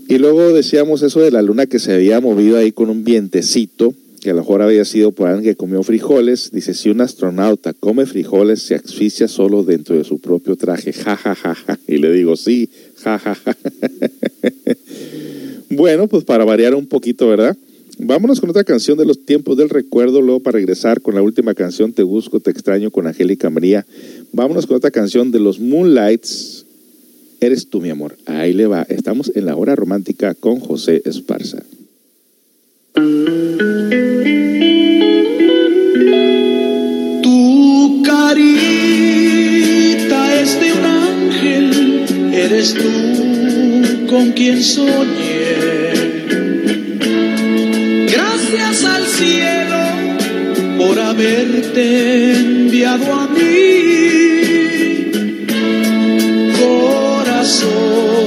Y 0.08 0.18
luego 0.18 0.52
decíamos 0.52 1.02
eso 1.02 1.20
de 1.20 1.30
la 1.30 1.42
luna 1.42 1.66
que 1.66 1.78
se 1.78 1.92
había 1.92 2.20
movido 2.20 2.56
ahí 2.56 2.72
con 2.72 2.90
un 2.90 3.04
vientecito, 3.04 3.94
que 4.24 4.30
a 4.30 4.32
lo 4.32 4.40
mejor 4.40 4.62
había 4.62 4.86
sido 4.86 5.12
por 5.12 5.28
alguien 5.28 5.52
que 5.52 5.54
comió 5.54 5.82
frijoles. 5.82 6.50
Dice, 6.50 6.72
si 6.72 6.88
un 6.88 7.02
astronauta 7.02 7.74
come 7.74 8.06
frijoles, 8.06 8.62
se 8.62 8.74
asfixia 8.74 9.28
solo 9.28 9.64
dentro 9.64 9.96
de 9.96 10.02
su 10.02 10.18
propio 10.18 10.56
traje. 10.56 10.94
Ja, 10.94 11.14
ja, 11.14 11.34
ja, 11.34 11.54
ja. 11.54 11.78
Y 11.86 11.98
le 11.98 12.10
digo, 12.10 12.34
sí, 12.34 12.70
ja, 12.96 13.18
ja, 13.18 13.34
ja. 13.34 13.56
Bueno, 15.70 16.06
pues 16.08 16.24
para 16.24 16.44
variar 16.44 16.74
un 16.74 16.86
poquito, 16.86 17.28
¿verdad? 17.28 17.56
Vámonos 17.98 18.40
con 18.40 18.48
otra 18.48 18.64
canción 18.64 18.96
de 18.96 19.04
los 19.04 19.26
tiempos 19.26 19.56
del 19.56 19.68
recuerdo, 19.68 20.22
luego 20.22 20.40
para 20.40 20.56
regresar 20.56 21.00
con 21.00 21.14
la 21.14 21.22
última 21.22 21.52
canción, 21.54 21.92
Te 21.92 22.02
Busco, 22.02 22.40
Te 22.40 22.50
Extraño, 22.50 22.90
con 22.90 23.06
Angélica 23.06 23.50
María. 23.50 23.84
Vámonos 24.32 24.66
con 24.66 24.76
otra 24.76 24.90
canción 24.90 25.32
de 25.32 25.40
los 25.40 25.60
Moonlights, 25.60 26.64
Eres 27.40 27.68
tú, 27.68 27.82
mi 27.82 27.90
amor. 27.90 28.16
Ahí 28.24 28.54
le 28.54 28.66
va. 28.66 28.86
Estamos 28.88 29.30
en 29.34 29.44
la 29.44 29.54
hora 29.54 29.76
romántica 29.76 30.32
con 30.34 30.60
José 30.60 31.02
Esparza. 31.04 31.62
Tu 32.94 33.02
carita 38.04 39.02
es 40.40 40.60
de 40.60 40.72
un 40.72 40.84
ángel, 40.84 42.04
eres 42.32 42.74
tú 42.74 44.06
con 44.06 44.30
quien 44.30 44.62
soñé. 44.62 45.92
Gracias 48.12 48.84
al 48.84 49.04
cielo 49.06 49.82
por 50.78 50.96
haberte 51.00 52.34
enviado 52.34 53.12
a 53.12 53.26
mí, 53.26 55.10
corazón. 56.60 58.23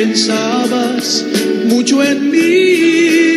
Pensabas 0.00 1.26
mucho 1.66 2.02
en 2.02 2.30
mí. 2.30 3.29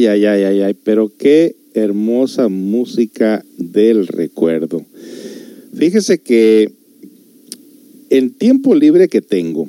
Ay, 0.00 0.06
ay, 0.06 0.24
ay, 0.24 0.44
ay, 0.44 0.60
ay, 0.62 0.74
pero 0.82 1.12
qué 1.14 1.56
hermosa 1.74 2.48
música 2.48 3.44
del 3.58 4.06
recuerdo. 4.06 4.82
Fíjese 5.74 6.20
que 6.20 6.72
el 8.08 8.32
tiempo 8.32 8.74
libre 8.74 9.08
que 9.08 9.20
tengo, 9.20 9.68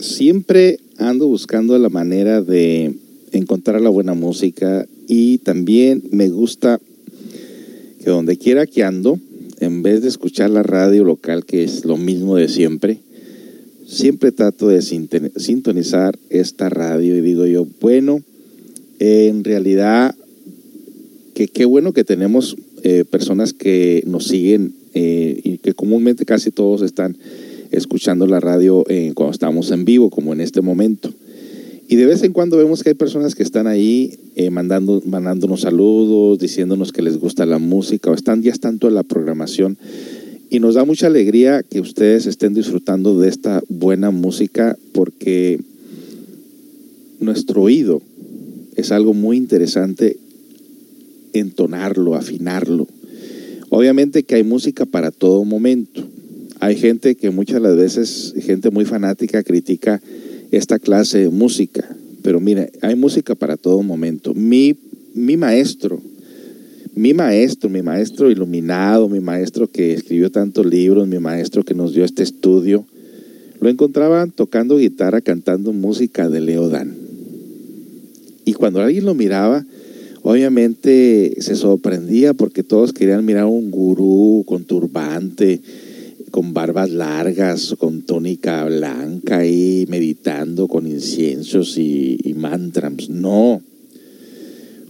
siempre 0.00 0.78
ando 0.98 1.26
buscando 1.26 1.76
la 1.76 1.88
manera 1.88 2.40
de 2.40 2.94
encontrar 3.32 3.80
la 3.80 3.90
buena 3.90 4.14
música 4.14 4.86
y 5.08 5.38
también 5.38 6.04
me 6.12 6.28
gusta 6.28 6.80
que 7.98 8.10
donde 8.10 8.36
quiera 8.36 8.64
que 8.64 8.84
ando, 8.84 9.18
en 9.58 9.82
vez 9.82 10.02
de 10.02 10.08
escuchar 10.08 10.50
la 10.50 10.62
radio 10.62 11.02
local, 11.02 11.44
que 11.44 11.64
es 11.64 11.84
lo 11.84 11.96
mismo 11.96 12.36
de 12.36 12.48
siempre, 12.48 13.00
siempre 13.88 14.30
trato 14.30 14.68
de 14.68 14.82
sintonizar 14.82 16.16
esta 16.30 16.68
radio 16.68 17.16
y 17.16 17.22
digo 17.22 17.44
yo, 17.46 17.66
bueno, 17.80 18.22
en 18.98 19.44
realidad, 19.44 20.14
que 21.34 21.48
qué 21.48 21.64
bueno 21.64 21.92
que 21.92 22.04
tenemos 22.04 22.56
eh, 22.82 23.04
personas 23.08 23.52
que 23.52 24.02
nos 24.06 24.26
siguen 24.26 24.74
eh, 24.94 25.40
y 25.44 25.58
que 25.58 25.74
comúnmente 25.74 26.24
casi 26.24 26.50
todos 26.50 26.82
están 26.82 27.16
escuchando 27.70 28.26
la 28.26 28.40
radio 28.40 28.84
eh, 28.88 29.12
cuando 29.14 29.32
estamos 29.32 29.70
en 29.70 29.84
vivo, 29.84 30.10
como 30.10 30.32
en 30.32 30.40
este 30.40 30.62
momento. 30.62 31.12
Y 31.88 31.96
de 31.96 32.06
vez 32.06 32.22
en 32.22 32.32
cuando 32.32 32.56
vemos 32.56 32.82
que 32.82 32.90
hay 32.90 32.94
personas 32.94 33.34
que 33.34 33.42
están 33.42 33.66
ahí 33.66 34.18
eh, 34.34 34.50
mandando, 34.50 35.02
mandándonos 35.06 35.60
saludos, 35.60 36.38
diciéndonos 36.38 36.92
que 36.92 37.02
les 37.02 37.18
gusta 37.18 37.46
la 37.46 37.58
música 37.58 38.10
o 38.10 38.14
están 38.14 38.42
ya 38.42 38.50
están 38.50 38.78
toda 38.78 38.92
la 38.92 39.04
programación. 39.04 39.78
Y 40.50 40.58
nos 40.58 40.74
da 40.74 40.84
mucha 40.84 41.06
alegría 41.06 41.62
que 41.62 41.80
ustedes 41.80 42.26
estén 42.26 42.54
disfrutando 42.54 43.20
de 43.20 43.28
esta 43.28 43.62
buena 43.68 44.10
música 44.10 44.76
porque 44.92 45.60
nuestro 47.20 47.62
oído 47.62 48.02
es 48.76 48.92
algo 48.92 49.14
muy 49.14 49.36
interesante 49.36 50.18
entonarlo, 51.32 52.14
afinarlo. 52.14 52.86
Obviamente 53.70 54.22
que 54.22 54.36
hay 54.36 54.44
música 54.44 54.86
para 54.86 55.10
todo 55.10 55.44
momento. 55.44 56.06
Hay 56.60 56.76
gente 56.76 57.16
que 57.16 57.30
muchas 57.30 57.56
de 57.56 57.68
las 57.68 57.76
veces, 57.76 58.34
gente 58.38 58.70
muy 58.70 58.84
fanática, 58.84 59.42
critica 59.42 60.00
esta 60.50 60.78
clase 60.78 61.18
de 61.18 61.28
música. 61.28 61.84
Pero 62.22 62.40
mira, 62.40 62.68
hay 62.82 62.94
música 62.94 63.34
para 63.34 63.56
todo 63.56 63.82
momento. 63.82 64.34
Mi, 64.34 64.76
mi 65.14 65.36
maestro, 65.36 66.00
mi 66.94 67.12
maestro, 67.12 67.68
mi 67.68 67.82
maestro 67.82 68.30
iluminado, 68.30 69.08
mi 69.08 69.20
maestro 69.20 69.68
que 69.68 69.94
escribió 69.94 70.30
tantos 70.30 70.64
libros, 70.66 71.06
mi 71.08 71.18
maestro 71.18 71.62
que 71.62 71.74
nos 71.74 71.92
dio 71.92 72.04
este 72.04 72.22
estudio, 72.22 72.86
lo 73.60 73.68
encontraban 73.68 74.30
tocando 74.30 74.78
guitarra, 74.78 75.20
cantando 75.20 75.72
música 75.72 76.28
de 76.28 76.40
Leodan. 76.40 77.05
Y 78.46 78.54
cuando 78.54 78.80
alguien 78.80 79.04
lo 79.04 79.14
miraba, 79.14 79.66
obviamente 80.22 81.34
se 81.40 81.56
sorprendía 81.56 82.32
porque 82.32 82.62
todos 82.62 82.92
querían 82.92 83.26
mirar 83.26 83.42
a 83.42 83.48
un 83.48 83.72
gurú 83.72 84.44
con 84.46 84.64
turbante, 84.64 85.60
con 86.30 86.54
barbas 86.54 86.90
largas, 86.90 87.74
con 87.76 88.02
tónica 88.02 88.64
blanca 88.64 89.38
ahí 89.38 89.84
meditando 89.88 90.68
con 90.68 90.86
inciensos 90.86 91.76
y, 91.76 92.18
y 92.22 92.34
mantras. 92.34 93.10
No. 93.10 93.60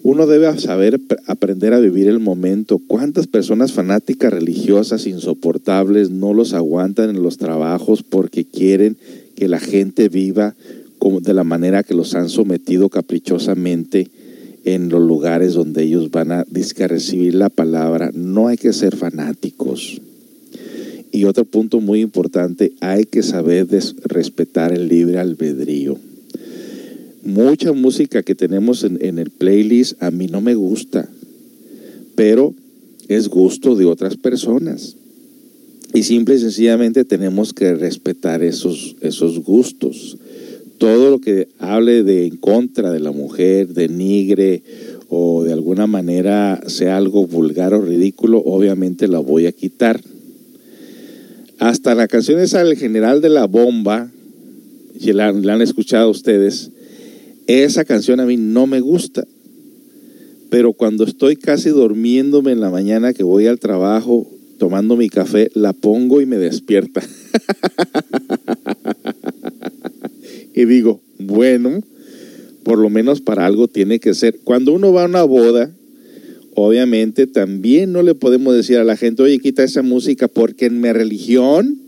Uno 0.02 0.26
debe 0.26 0.60
saber 0.60 1.00
aprender 1.26 1.72
a 1.72 1.80
vivir 1.80 2.08
el 2.08 2.20
momento. 2.20 2.78
¿Cuántas 2.86 3.26
personas 3.26 3.72
fanáticas 3.72 4.32
religiosas 4.32 5.06
insoportables 5.06 6.10
no 6.10 6.34
los 6.34 6.52
aguantan 6.52 7.08
en 7.08 7.22
los 7.22 7.38
trabajos 7.38 8.02
porque 8.02 8.44
quieren 8.44 8.98
que 9.34 9.48
la 9.48 9.60
gente 9.60 10.08
viva 10.08 10.54
de 11.20 11.34
la 11.34 11.44
manera 11.44 11.82
que 11.82 11.94
los 11.94 12.14
han 12.14 12.28
sometido 12.28 12.88
caprichosamente 12.88 14.08
en 14.64 14.88
los 14.88 15.00
lugares 15.00 15.54
donde 15.54 15.84
ellos 15.84 16.10
van 16.10 16.32
a, 16.32 16.44
recibir 16.78 17.34
la 17.34 17.48
palabra? 17.48 18.10
No 18.14 18.48
hay 18.48 18.56
que 18.56 18.72
ser 18.72 18.96
fanáticos. 18.96 20.00
Y 21.12 21.24
otro 21.24 21.44
punto 21.44 21.80
muy 21.80 22.00
importante, 22.00 22.72
hay 22.80 23.04
que 23.04 23.22
saber 23.22 23.66
respetar 24.04 24.72
el 24.72 24.88
libre 24.88 25.18
albedrío. 25.18 25.96
Mucha 27.22 27.72
música 27.72 28.22
que 28.22 28.34
tenemos 28.34 28.84
en, 28.84 28.98
en 29.04 29.18
el 29.18 29.30
playlist 29.30 30.02
a 30.02 30.10
mí 30.10 30.26
no 30.26 30.40
me 30.40 30.54
gusta, 30.54 31.08
pero 32.14 32.54
es 33.08 33.28
gusto 33.28 33.76
de 33.76 33.84
otras 33.84 34.16
personas. 34.16 34.96
Y 35.94 36.02
simple 36.02 36.34
y 36.34 36.38
sencillamente 36.38 37.04
tenemos 37.04 37.54
que 37.54 37.74
respetar 37.74 38.42
esos, 38.42 38.96
esos 39.00 39.38
gustos. 39.38 40.18
Todo 40.78 41.10
lo 41.10 41.20
que 41.20 41.48
hable 41.58 42.02
de 42.02 42.26
en 42.26 42.36
contra 42.36 42.90
de 42.90 43.00
la 43.00 43.12
mujer, 43.12 43.68
denigre 43.68 44.62
o 45.08 45.44
de 45.44 45.52
alguna 45.52 45.86
manera 45.86 46.60
sea 46.66 46.96
algo 46.96 47.26
vulgar 47.26 47.72
o 47.74 47.80
ridículo, 47.80 48.42
obviamente 48.44 49.08
la 49.08 49.20
voy 49.20 49.46
a 49.46 49.52
quitar. 49.52 50.00
Hasta 51.58 51.94
la 51.94 52.08
canción 52.08 52.40
esa 52.40 52.62
del 52.62 52.76
general 52.76 53.20
de 53.22 53.30
la 53.30 53.46
bomba, 53.46 54.10
si 54.98 55.12
la, 55.12 55.32
la 55.32 55.54
han 55.54 55.62
escuchado 55.62 56.10
ustedes, 56.10 56.70
esa 57.46 57.84
canción 57.84 58.20
a 58.20 58.26
mí 58.26 58.36
no 58.36 58.66
me 58.66 58.80
gusta. 58.80 59.26
Pero 60.50 60.72
cuando 60.72 61.04
estoy 61.04 61.36
casi 61.36 61.70
durmiéndome 61.70 62.52
en 62.52 62.60
la 62.60 62.70
mañana 62.70 63.12
que 63.12 63.22
voy 63.22 63.46
al 63.46 63.58
trabajo, 63.58 64.26
tomando 64.58 64.96
mi 64.96 65.08
café, 65.08 65.50
la 65.54 65.72
pongo 65.72 66.20
y 66.20 66.26
me 66.26 66.36
despierta. 66.36 67.02
y 70.56 70.64
digo, 70.64 71.00
bueno, 71.18 71.82
por 72.64 72.78
lo 72.78 72.88
menos 72.90 73.20
para 73.20 73.46
algo 73.46 73.68
tiene 73.68 74.00
que 74.00 74.14
ser. 74.14 74.40
Cuando 74.42 74.72
uno 74.72 74.90
va 74.90 75.02
a 75.02 75.06
una 75.06 75.22
boda, 75.22 75.70
obviamente 76.54 77.26
también 77.26 77.92
no 77.92 78.02
le 78.02 78.14
podemos 78.14 78.56
decir 78.56 78.78
a 78.78 78.84
la 78.84 78.96
gente, 78.96 79.22
oye, 79.22 79.38
quita 79.38 79.62
esa 79.62 79.82
música, 79.82 80.28
porque 80.28 80.66
en 80.66 80.80
mi 80.80 80.90
religión, 80.90 81.78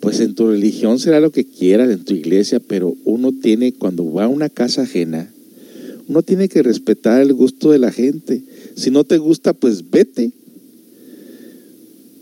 pues 0.00 0.18
en 0.18 0.34
tu 0.34 0.48
religión 0.48 0.98
será 0.98 1.20
lo 1.20 1.30
que 1.30 1.44
quieras, 1.44 1.88
en 1.88 2.04
tu 2.04 2.14
iglesia, 2.14 2.60
pero 2.60 2.96
uno 3.04 3.32
tiene, 3.32 3.72
cuando 3.72 4.12
va 4.12 4.24
a 4.24 4.28
una 4.28 4.48
casa 4.48 4.82
ajena, 4.82 5.32
uno 6.08 6.22
tiene 6.22 6.48
que 6.48 6.64
respetar 6.64 7.22
el 7.22 7.32
gusto 7.32 7.70
de 7.70 7.78
la 7.78 7.92
gente. 7.92 8.42
Si 8.74 8.90
no 8.90 9.04
te 9.04 9.18
gusta, 9.18 9.52
pues 9.52 9.88
vete. 9.88 10.32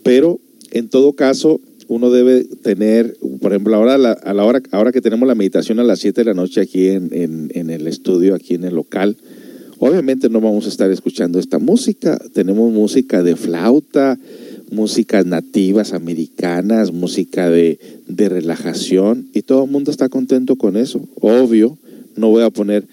Pero 0.02 0.38
en 0.70 0.88
todo 0.88 1.14
caso, 1.14 1.60
uno 1.88 2.10
debe 2.10 2.44
tener, 2.44 3.16
por 3.40 3.52
ejemplo, 3.52 3.74
ahora, 3.76 3.98
la- 3.98 4.12
a 4.12 4.34
la 4.34 4.44
hora, 4.44 4.62
ahora 4.70 4.92
que 4.92 5.00
tenemos 5.00 5.26
la 5.28 5.34
meditación 5.34 5.78
a 5.80 5.84
las 5.84 5.98
7 6.00 6.20
de 6.22 6.24
la 6.26 6.34
noche 6.34 6.60
aquí 6.60 6.88
en, 6.88 7.10
en- 7.12 7.50
en 7.54 7.70
el 7.70 7.86
estudio, 7.86 8.34
aquí 8.34 8.54
en 8.54 8.64
el 8.64 8.74
local, 8.74 9.16
obviamente 9.78 10.28
no 10.28 10.40
vamos 10.40 10.66
a 10.66 10.68
estar 10.68 10.90
escuchando 10.90 11.38
esta 11.38 11.58
música. 11.58 12.18
Tenemos 12.32 12.72
música 12.72 13.22
de 13.22 13.36
flauta, 13.36 14.18
músicas 14.70 15.26
nativas 15.26 15.92
americanas, 15.92 16.92
música 16.92 17.50
de, 17.50 17.78
de 18.08 18.28
relajación, 18.28 19.28
y 19.34 19.42
todo 19.42 19.64
el 19.64 19.70
mundo 19.70 19.90
está 19.90 20.08
contento 20.08 20.56
con 20.56 20.76
eso. 20.76 21.00
Obvio, 21.20 21.76
no 22.16 22.28
voy 22.28 22.42
a 22.42 22.50
poner 22.50 22.84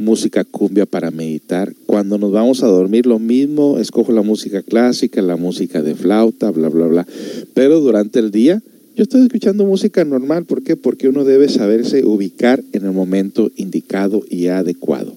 música 0.00 0.44
cumbia 0.44 0.86
para 0.86 1.10
meditar. 1.10 1.74
Cuando 1.86 2.18
nos 2.18 2.32
vamos 2.32 2.62
a 2.62 2.66
dormir, 2.66 3.06
lo 3.06 3.18
mismo, 3.18 3.78
escojo 3.78 4.12
la 4.12 4.22
música 4.22 4.62
clásica, 4.62 5.20
la 5.22 5.36
música 5.36 5.82
de 5.82 5.94
flauta, 5.94 6.50
bla, 6.50 6.68
bla, 6.68 6.86
bla. 6.86 7.06
Pero 7.54 7.80
durante 7.80 8.18
el 8.18 8.30
día, 8.30 8.62
yo 8.96 9.02
estoy 9.02 9.22
escuchando 9.22 9.64
música 9.64 10.04
normal. 10.04 10.46
¿Por 10.46 10.62
qué? 10.62 10.74
Porque 10.74 11.08
uno 11.08 11.24
debe 11.24 11.48
saberse 11.48 12.04
ubicar 12.04 12.62
en 12.72 12.86
el 12.86 12.92
momento 12.92 13.50
indicado 13.56 14.24
y 14.28 14.46
adecuado. 14.46 15.14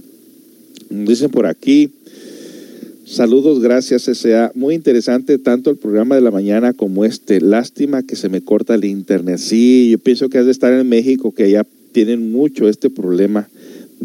Dicen 0.90 1.32
por 1.32 1.48
aquí, 1.48 1.90
Saludos, 3.06 3.60
gracias 3.60 4.08
S.A. 4.08 4.52
Muy 4.56 4.76
interesante 4.76 5.38
tanto 5.38 5.70
el 5.70 5.76
programa 5.76 6.16
de 6.16 6.22
la 6.22 6.32
mañana 6.32 6.74
como 6.74 7.04
este. 7.04 7.42
Lástima 7.42 8.02
que 8.02 8.16
se 8.16 8.30
me 8.30 8.42
corta 8.42 8.76
el 8.76 8.86
internet. 8.86 9.40
Sí, 9.40 9.90
yo 9.92 10.00
pienso 10.00 10.30
que 10.30 10.38
has 10.38 10.46
de 10.46 10.52
estar 10.52 10.72
en 10.72 10.88
México, 10.88 11.34
que 11.34 11.44
allá 11.44 11.66
tienen 11.92 12.32
mucho 12.32 12.70
este 12.70 12.90
problema 12.90 13.50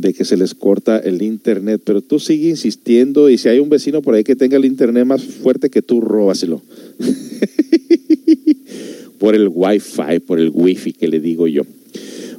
de 0.01 0.15
que 0.15 0.25
se 0.25 0.37
les 0.37 0.55
corta 0.55 0.99
el 0.99 1.23
internet, 1.23 1.81
pero 1.85 2.01
tú 2.01 2.19
sigue 2.19 2.49
insistiendo 2.49 3.31
y 3.31 3.39
si 3.39 3.49
hay 3.49 3.59
un 3.59 3.69
vecino 3.69 4.03
por 4.03 4.15
ahí 4.15 4.25
que 4.25 4.37
tenga 4.37 4.57
el 4.57 4.65
internet 4.65 5.05
más 5.05 5.23
fuerte 5.23 5.71
que 5.71 5.83
tú, 5.83 6.01
róbaselo. 6.01 6.63
por 9.19 9.35
el 9.35 9.49
wifi, 9.49 10.21
por 10.27 10.39
el 10.39 10.51
wifi 10.53 10.93
que 10.93 11.09
le 11.09 11.21
digo 11.21 11.49
yo. 11.49 11.63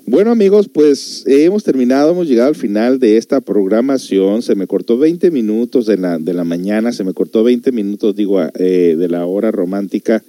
Bueno 0.05 0.31
amigos, 0.31 0.69
pues 0.69 1.23
hemos 1.27 1.63
terminado, 1.63 2.11
hemos 2.11 2.27
llegado 2.27 2.49
al 2.49 2.55
final 2.55 2.97
de 2.97 3.17
esta 3.17 3.41
programación. 3.41 4.41
Se 4.41 4.55
me 4.55 4.65
cortó 4.65 4.97
20 4.97 5.29
minutos 5.29 5.85
de 5.85 5.97
la, 5.97 6.17
de 6.17 6.33
la 6.33 6.43
mañana, 6.43 6.91
se 6.91 7.03
me 7.03 7.13
cortó 7.13 7.43
20 7.43 7.71
minutos, 7.71 8.15
digo, 8.15 8.41
eh, 8.55 8.95
de 8.97 9.07
la 9.07 9.27
hora 9.27 9.51
romántica. 9.51 10.23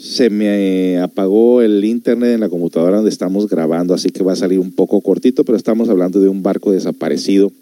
Se 0.00 0.30
me 0.30 0.98
apagó 0.98 1.60
el 1.60 1.84
internet 1.84 2.30
en 2.30 2.40
la 2.40 2.48
computadora 2.48 2.96
donde 2.96 3.10
estamos 3.10 3.50
grabando, 3.50 3.92
así 3.92 4.08
que 4.08 4.22
va 4.22 4.32
a 4.32 4.36
salir 4.36 4.58
un 4.58 4.72
poco 4.72 5.02
cortito, 5.02 5.44
pero 5.44 5.58
estamos 5.58 5.90
hablando 5.90 6.20
de 6.20 6.28
un 6.30 6.42
barco 6.42 6.72
desaparecido. 6.72 7.52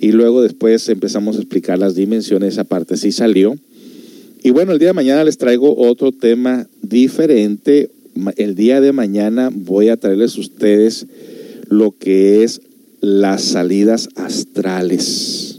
Y 0.00 0.12
luego 0.12 0.40
después 0.40 0.88
empezamos 0.88 1.36
a 1.36 1.40
explicar 1.40 1.78
las 1.78 1.94
dimensiones, 1.94 2.54
esa 2.54 2.64
parte 2.64 2.96
sí 2.96 3.12
salió. 3.12 3.54
Y 4.42 4.50
bueno, 4.50 4.72
el 4.72 4.78
día 4.78 4.88
de 4.88 4.94
mañana 4.94 5.24
les 5.24 5.36
traigo 5.36 5.76
otro 5.76 6.10
tema 6.10 6.66
diferente, 6.80 7.90
el 8.36 8.54
día 8.54 8.80
de 8.80 8.92
mañana 8.92 9.50
voy 9.54 9.90
a 9.90 9.98
traerles 9.98 10.38
a 10.38 10.40
ustedes 10.40 11.06
lo 11.68 11.90
que 11.90 12.44
es 12.44 12.62
las 13.02 13.42
salidas 13.42 14.08
astrales. 14.16 15.51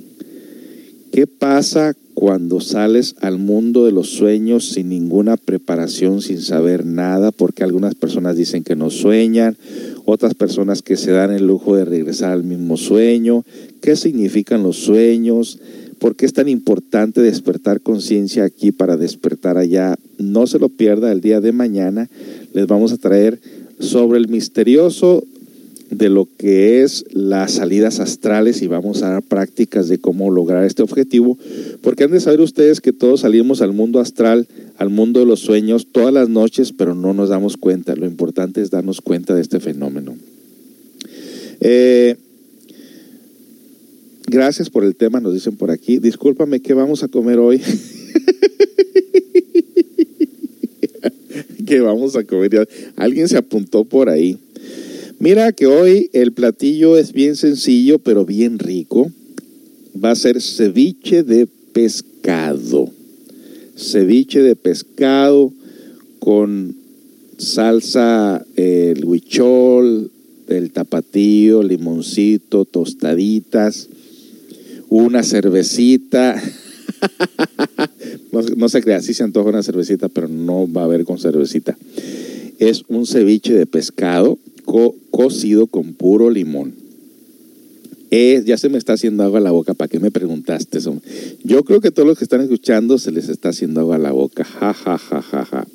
¿Qué 1.14 1.28
pasa 1.28 1.96
cuando 2.16 2.60
sales 2.60 3.14
al 3.22 3.38
mundo 3.38 3.86
de 3.86 3.92
los 3.92 4.10
sueños 4.10 4.70
sin 4.70 4.90
ninguna 4.90 5.38
preparación, 5.38 6.24
sin 6.24 6.42
saber 6.42 6.88
nada? 6.88 7.32
Porque 7.32 7.64
algunas 7.64 7.94
personas 7.94 8.36
dicen 8.36 8.64
que 8.64 8.76
no 8.76 8.90
sueñan, 8.90 9.56
otras 10.06 10.34
personas 10.34 10.82
que 10.82 10.98
se 10.98 11.12
dan 11.12 11.32
el 11.32 11.46
lujo 11.46 11.76
de 11.76 11.86
regresar 11.86 12.32
al 12.32 12.44
mismo 12.44 12.78
sueño. 12.78 13.46
¿Qué 13.80 13.96
significan 13.96 14.64
los 14.64 14.78
sueños? 14.78 15.60
¿Por 16.00 16.16
qué 16.16 16.26
es 16.26 16.34
tan 16.34 16.50
importante 16.50 17.22
despertar 17.22 17.82
conciencia 17.82 18.44
aquí 18.44 18.72
para 18.72 18.98
despertar 18.98 19.60
allá? 19.60 19.96
No 20.18 20.48
se 20.48 20.58
lo 20.58 20.70
pierda 20.70 21.12
el 21.12 21.22
día 21.22 21.42
de 21.42 21.52
mañana. 21.52 22.10
Les 22.56 22.66
vamos 22.66 22.92
a 22.92 22.98
traer 22.98 23.40
sobre 23.78 24.18
el 24.18 24.30
misterioso 24.30 25.24
de 25.94 26.10
lo 26.10 26.28
que 26.38 26.82
es 26.82 27.06
las 27.12 27.54
salidas 27.54 28.00
astrales 28.00 28.62
y 28.62 28.68
vamos 28.68 29.04
a 29.04 29.10
dar 29.10 29.24
prácticas 29.24 29.88
de 29.88 30.00
cómo 30.00 30.32
lograr 30.32 30.64
este 30.64 30.84
objetivo, 30.84 31.38
porque 31.82 32.04
han 32.04 32.12
de 32.12 32.20
saber 32.20 32.42
ustedes 32.42 32.82
que 32.82 32.94
todos 32.94 33.22
salimos 33.22 33.62
al 33.62 33.74
mundo 33.74 34.00
astral, 34.00 34.48
al 34.78 34.90
mundo 34.90 35.20
de 35.20 35.26
los 35.26 35.40
sueños 35.40 35.88
todas 35.92 36.14
las 36.14 36.30
noches, 36.30 36.72
pero 36.72 36.96
no 36.96 37.14
nos 37.14 37.30
damos 37.30 37.58
cuenta. 37.58 37.96
Lo 37.96 38.06
importante 38.06 38.62
es 38.62 38.70
darnos 38.70 39.02
cuenta 39.02 39.34
de 39.36 39.42
este 39.42 39.60
fenómeno. 39.60 40.16
Eh, 41.60 42.18
gracias 44.28 44.70
por 44.70 44.84
el 44.84 44.96
tema, 44.96 45.20
nos 45.20 45.34
dicen 45.34 45.56
por 45.56 45.72
aquí. 45.72 46.00
Discúlpame, 46.00 46.60
¿qué 46.60 46.74
vamos 46.74 47.04
a 47.04 47.08
comer 47.08 47.40
hoy? 47.40 47.62
¿Qué 51.66 51.80
vamos 51.80 52.16
a 52.16 52.24
comer? 52.24 52.68
Alguien 52.96 53.28
se 53.28 53.38
apuntó 53.38 53.86
por 53.86 54.10
ahí. 54.10 54.38
Mira 55.24 55.54
que 55.54 55.68
hoy 55.68 56.10
el 56.12 56.34
platillo 56.34 56.98
es 56.98 57.14
bien 57.14 57.38
sencillo, 57.38 57.98
pero 57.98 58.26
bien 58.26 58.60
rico. 58.60 59.10
Va 59.96 60.12
a 60.12 60.16
ser 60.18 60.42
ceviche 60.42 61.24
de 61.24 61.48
pescado. 61.72 62.92
Ceviche 63.78 64.42
de 64.42 64.58
pescado 64.58 65.54
con 66.20 66.76
salsa, 67.38 68.46
eh, 68.58 68.96
el 68.98 69.06
huichol, 69.06 70.12
el 70.50 70.72
tapatío, 70.72 71.64
limoncito, 71.64 72.66
tostaditas, 72.66 73.88
una 74.90 75.24
cervecita. 75.24 76.36
no, 78.34 78.42
no 78.42 78.68
se 78.68 78.82
crea, 78.82 79.02
sí 79.02 79.14
se 79.14 79.24
antoja 79.24 79.52
una 79.52 79.64
cervecita, 79.64 80.10
pero 80.10 80.28
no 80.28 80.70
va 80.70 80.82
a 80.82 80.86
haber 80.86 81.06
con 81.06 81.18
cervecita. 81.18 81.78
Es 82.60 82.84
un 82.90 83.06
ceviche 83.06 83.54
de 83.54 83.66
pescado 83.66 84.38
co- 84.66 84.96
cocido 85.12 85.68
con 85.68 85.94
puro 85.94 86.30
limón. 86.30 86.74
Es- 88.10 88.46
ya 88.46 88.58
se 88.58 88.70
me 88.70 88.78
está 88.78 88.94
haciendo 88.94 89.24
agua 89.24 89.40
a 89.40 89.42
la 89.44 89.52
boca. 89.52 89.74
¿Para 89.74 89.88
qué 89.88 90.00
me 90.00 90.12
preguntaste 90.12 90.78
eso? 90.78 91.02
Yo 91.44 91.64
creo 91.64 91.82
que 91.82 91.92
todos 91.92 92.08
los 92.08 92.18
que 92.18 92.24
están 92.26 92.42
escuchando 92.42 92.98
se 92.98 93.12
les 93.12 93.30
está 93.30 93.50
haciendo 93.50 93.82
agua 93.82 93.96
a 93.96 94.00
la 94.00 94.12
boca. 94.12 94.44
Ja, 94.44 94.74
ja, 94.74 94.98
ja, 94.98 95.22
ja, 95.22 95.46
ja. 95.46 95.68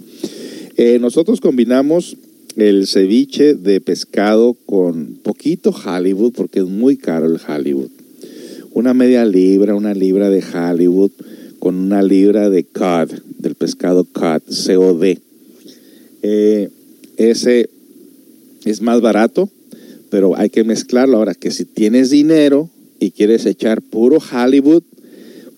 Eh, 0.76 0.98
nosotros 1.00 1.40
combinamos 1.40 2.16
el 2.56 2.86
ceviche 2.86 3.54
de 3.54 3.80
pescado 3.80 4.54
con 4.66 5.18
poquito 5.22 5.70
Hollywood, 5.70 6.32
porque 6.32 6.60
es 6.60 6.66
muy 6.66 6.96
caro 6.96 7.26
el 7.26 7.40
Hollywood. 7.46 7.90
Una 8.72 8.94
media 8.94 9.24
libra, 9.24 9.74
una 9.74 9.94
libra 9.94 10.30
de 10.30 10.42
Hollywood 10.42 11.10
con 11.58 11.74
una 11.74 12.02
libra 12.02 12.50
de 12.50 12.62
cod, 12.62 13.10
del 13.38 13.56
pescado 13.56 14.04
cod, 14.04 14.42
COD. 14.66 15.18
Eh, 16.22 16.68
ese 17.16 17.68
es 18.70 18.82
más 18.82 19.00
barato, 19.00 19.48
pero 20.10 20.36
hay 20.36 20.50
que 20.50 20.64
mezclarlo. 20.64 21.16
Ahora 21.16 21.34
que 21.34 21.50
si 21.50 21.64
tienes 21.64 22.10
dinero 22.10 22.70
y 22.98 23.10
quieres 23.10 23.46
echar 23.46 23.82
puro 23.82 24.18
Hollywood, 24.18 24.82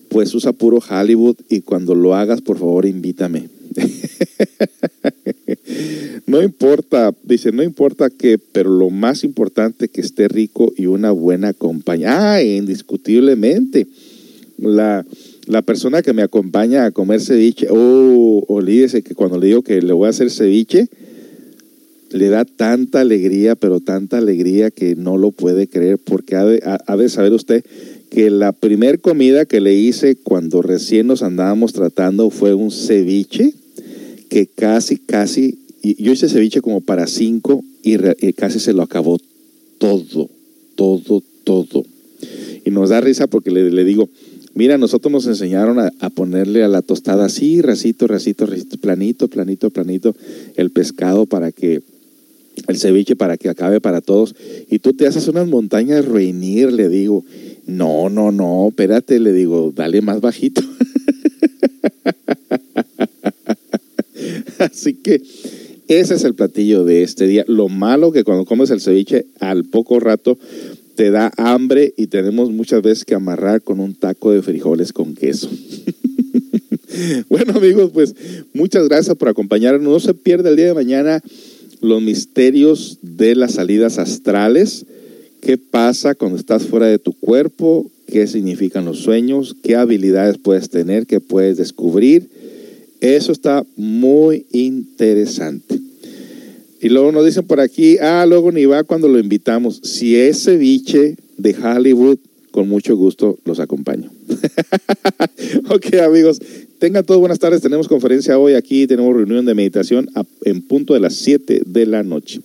pues 0.08 0.34
usa 0.34 0.52
puro 0.52 0.78
Hollywood 0.78 1.36
y 1.48 1.60
cuando 1.60 1.94
lo 1.94 2.14
hagas, 2.14 2.40
por 2.40 2.58
favor, 2.58 2.84
invítame. 2.84 3.48
no 6.26 6.42
importa, 6.42 7.14
dice, 7.22 7.52
no 7.52 7.62
importa 7.62 8.10
qué, 8.10 8.38
pero 8.52 8.70
lo 8.70 8.90
más 8.90 9.22
importante 9.22 9.88
que 9.88 10.00
esté 10.00 10.28
rico 10.28 10.72
y 10.76 10.86
una 10.86 11.12
buena 11.12 11.52
compañía. 11.52 12.34
Ah, 12.34 12.42
indiscutiblemente. 12.42 13.86
La, 14.58 15.06
la 15.46 15.62
persona 15.62 16.02
que 16.02 16.12
me 16.12 16.22
acompaña 16.22 16.84
a 16.84 16.90
comer 16.90 17.20
ceviche, 17.20 17.68
oh, 17.70 18.44
olvídese 18.48 19.02
que 19.02 19.14
cuando 19.14 19.38
le 19.38 19.46
digo 19.46 19.62
que 19.62 19.80
le 19.80 19.92
voy 19.92 20.06
a 20.06 20.10
hacer 20.10 20.30
ceviche, 20.30 20.88
le 22.10 22.28
da 22.28 22.44
tanta 22.44 23.00
alegría, 23.00 23.54
pero 23.54 23.80
tanta 23.80 24.18
alegría 24.18 24.70
que 24.70 24.96
no 24.96 25.16
lo 25.16 25.30
puede 25.30 25.68
creer, 25.68 25.98
porque 25.98 26.36
ha 26.36 26.44
de, 26.44 27.08
saber 27.08 27.32
usted 27.32 27.64
que 28.10 28.30
la 28.30 28.52
primer 28.52 29.00
comida 29.00 29.44
que 29.44 29.60
le 29.60 29.74
hice 29.74 30.16
cuando 30.16 30.62
recién 30.62 31.06
nos 31.06 31.22
andábamos 31.22 31.72
tratando 31.72 32.30
fue 32.30 32.54
un 32.54 32.72
ceviche 32.72 33.54
que 34.28 34.46
casi, 34.46 34.96
casi, 34.96 35.58
yo 35.82 36.12
hice 36.12 36.28
ceviche 36.28 36.60
como 36.60 36.80
para 36.80 37.06
cinco 37.06 37.64
y, 37.82 37.96
casi 38.32 38.58
se 38.58 38.72
lo 38.72 38.82
acabó 38.82 39.18
todo, 39.78 40.28
todo, 40.74 41.22
todo. 41.44 41.84
Y 42.64 42.70
nos 42.70 42.90
da 42.90 43.00
risa 43.00 43.28
porque 43.28 43.50
le, 43.50 43.84
digo, 43.84 44.08
mira, 44.54 44.78
nosotros 44.78 45.12
nos 45.12 45.26
enseñaron 45.26 45.78
a, 45.78 45.92
a 46.00 46.10
ponerle 46.10 46.64
a 46.64 46.68
la 46.68 46.82
tostada 46.82 47.26
así, 47.26 47.62
racito, 47.62 48.08
racito, 48.08 48.46
racito, 48.46 48.76
planito, 48.78 49.28
planito, 49.28 49.70
planito, 49.70 50.16
el 50.56 50.70
pescado 50.70 51.26
para 51.26 51.52
que 51.52 51.82
el 52.68 52.78
ceviche 52.78 53.16
para 53.16 53.36
que 53.36 53.48
acabe 53.48 53.80
para 53.80 54.00
todos. 54.00 54.34
Y 54.70 54.78
tú 54.78 54.92
te 54.92 55.06
haces 55.06 55.28
unas 55.28 55.48
montañas 55.48 56.04
reunir, 56.04 56.72
le 56.72 56.88
digo. 56.88 57.24
No, 57.66 58.08
no, 58.08 58.32
no, 58.32 58.68
espérate, 58.68 59.20
le 59.20 59.32
digo, 59.32 59.72
dale 59.74 60.00
más 60.02 60.20
bajito. 60.20 60.62
Así 64.58 64.94
que 64.94 65.22
ese 65.88 66.14
es 66.14 66.24
el 66.24 66.34
platillo 66.34 66.84
de 66.84 67.02
este 67.02 67.26
día. 67.26 67.44
Lo 67.48 67.68
malo 67.68 68.12
que 68.12 68.24
cuando 68.24 68.44
comes 68.44 68.70
el 68.70 68.80
ceviche, 68.80 69.26
al 69.40 69.64
poco 69.64 69.98
rato 69.98 70.38
te 70.94 71.10
da 71.10 71.32
hambre 71.36 71.94
y 71.96 72.08
tenemos 72.08 72.50
muchas 72.50 72.82
veces 72.82 73.04
que 73.04 73.14
amarrar 73.14 73.62
con 73.62 73.80
un 73.80 73.94
taco 73.94 74.32
de 74.32 74.42
frijoles 74.42 74.92
con 74.92 75.14
queso. 75.14 75.50
bueno 77.28 77.54
amigos, 77.56 77.90
pues 77.92 78.14
muchas 78.52 78.86
gracias 78.88 79.16
por 79.16 79.28
acompañarnos. 79.28 79.82
No 79.82 79.98
se 79.98 80.14
pierda 80.14 80.50
el 80.50 80.56
día 80.56 80.66
de 80.66 80.74
mañana 80.74 81.22
los 81.80 82.02
misterios 82.02 82.98
de 83.02 83.34
las 83.34 83.54
salidas 83.54 83.98
astrales. 83.98 84.86
¿Qué 85.40 85.56
pasa 85.56 86.14
cuando 86.14 86.38
estás 86.38 86.64
fuera 86.64 86.86
de 86.86 86.98
tu 86.98 87.12
cuerpo? 87.12 87.90
¿Qué 88.06 88.26
significan 88.26 88.84
los 88.84 88.98
sueños? 88.98 89.56
¿Qué 89.62 89.76
habilidades 89.76 90.38
puedes 90.38 90.68
tener? 90.68 91.06
¿Qué 91.06 91.20
puedes 91.20 91.56
descubrir? 91.56 92.28
Eso 93.00 93.32
está 93.32 93.64
muy 93.76 94.46
interesante. 94.52 95.80
Y 96.82 96.88
luego 96.88 97.12
nos 97.12 97.24
dicen 97.24 97.46
por 97.46 97.60
aquí, 97.60 97.98
ah, 97.98 98.24
luego 98.26 98.52
ni 98.52 98.64
va 98.64 98.84
cuando 98.84 99.08
lo 99.08 99.18
invitamos. 99.18 99.80
Si 99.82 100.16
es 100.16 100.44
ceviche 100.44 101.16
de 101.36 101.54
Hollywood, 101.54 102.18
con 102.50 102.68
mucho 102.68 102.96
gusto 102.96 103.38
los 103.44 103.60
acompaño. 103.60 104.10
ok, 105.68 105.94
amigos, 106.02 106.40
tengan 106.80 107.04
todos 107.04 107.20
buenas 107.20 107.38
tardes. 107.38 107.60
Tenemos 107.60 107.86
conferencia 107.86 108.38
hoy 108.38 108.54
aquí, 108.54 108.86
tenemos 108.86 109.14
reunión 109.14 109.44
de 109.44 109.54
meditación 109.54 110.08
en 110.44 110.62
punto 110.62 110.94
de 110.94 111.00
las 111.00 111.14
7 111.14 111.62
de 111.66 111.86
la 111.86 112.02
noche. 112.02 112.40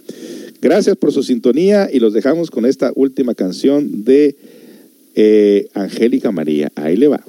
Gracias 0.61 0.97
por 0.97 1.11
su 1.11 1.23
sintonía 1.23 1.89
y 1.91 1.99
los 1.99 2.13
dejamos 2.13 2.51
con 2.51 2.65
esta 2.65 2.91
última 2.95 3.33
canción 3.33 4.03
de 4.03 4.35
eh, 5.15 5.69
Angélica 5.73 6.31
María. 6.31 6.71
Ahí 6.75 6.97
le 6.97 7.07
va. 7.07 7.23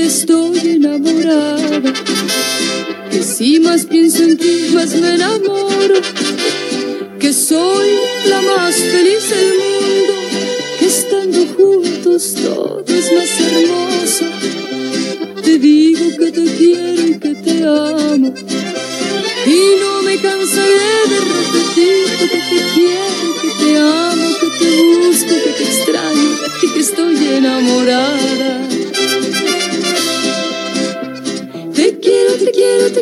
Enamorada. 0.00 1.92
Que 3.10 3.22
si 3.22 3.58
más 3.60 3.84
pienso 3.86 4.22
en 4.22 4.36
ti, 4.36 4.70
más 4.72 4.94
me 4.94 5.14
enamoro. 5.14 6.00
Que 7.18 7.32
soy 7.32 7.88
la 8.26 8.40
más 8.40 8.74
feliz 8.76 9.30
del 9.30 9.52
mundo. 9.62 10.14
Que 10.78 10.86
estando 10.86 11.46
juntos 11.56 12.34
todo 12.34 12.84
es 12.86 13.12
más 13.12 13.40
hermoso. 13.40 14.24
Te 15.42 15.58
digo 15.58 16.04
que 16.18 16.30
te 16.32 16.44
quiero 16.56 17.06
y 17.06 17.18
que 17.18 17.34
te 17.34 17.64
amo. 17.64 18.34
Y 19.46 19.60
no 19.80 20.02
me 20.02 20.16
cansaré 20.18 20.90
de 21.10 21.18
repetirte 21.34 22.24
que 22.32 22.40
te 22.50 22.60
quiero, 22.74 23.28
que 23.42 23.64
te 23.64 23.78
amo, 23.78 24.28
que 24.40 24.48
te 24.58 24.70
busco, 24.98 25.34
que 25.44 25.50
te 25.58 25.64
extraño 25.64 26.30
y 26.62 26.72
que 26.72 26.80
estoy 26.80 27.16
enamorada. 27.36 28.77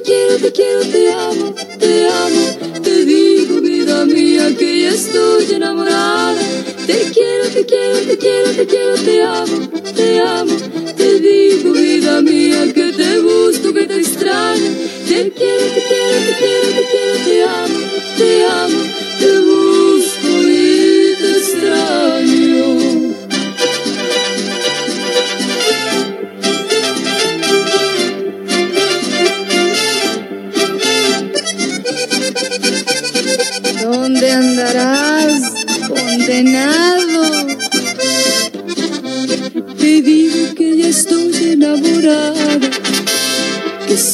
Te 0.07 0.13
quiero, 0.13 0.37
te 0.39 0.53
quiero, 0.53 0.81
te 0.83 1.13
amo, 1.13 1.55
te 1.79 2.09
amo. 2.09 2.81
Te 2.81 3.05
digo, 3.05 3.61
vida 3.61 4.05
mía, 4.05 4.55
que 4.57 4.83
ya 4.83 4.91
estoy 4.91 5.53
enamorada. 5.53 6.41
Te 6.87 7.11
quiero, 7.13 7.49
te 7.53 7.67
quiero, 7.67 7.99
te 8.07 8.17
quiero, 8.17 8.51
te 8.53 8.67
quiero, 8.67 8.95
te 8.95 9.23
amo, 9.23 9.69
te 9.97 10.21
amo. 10.21 10.57
Te 10.97 11.19
digo, 11.19 11.73
vida 11.73 12.21
mía, 12.23 12.73
que 12.73 12.93
te 12.93 13.19
busco, 13.19 13.75
que 13.75 13.87
te 13.87 13.97
extraño. 13.97 14.71
Te 15.09 15.33
quiero, 15.33 15.67
te 15.75 15.83
quiero, 15.89 16.19
te 16.27 16.35
quiero, 16.41 16.69
te 16.77 16.85
quiero, 16.93 17.17
te 17.27 17.43
amo, 17.43 17.79
te 18.17 18.45
amo. 18.45 19.07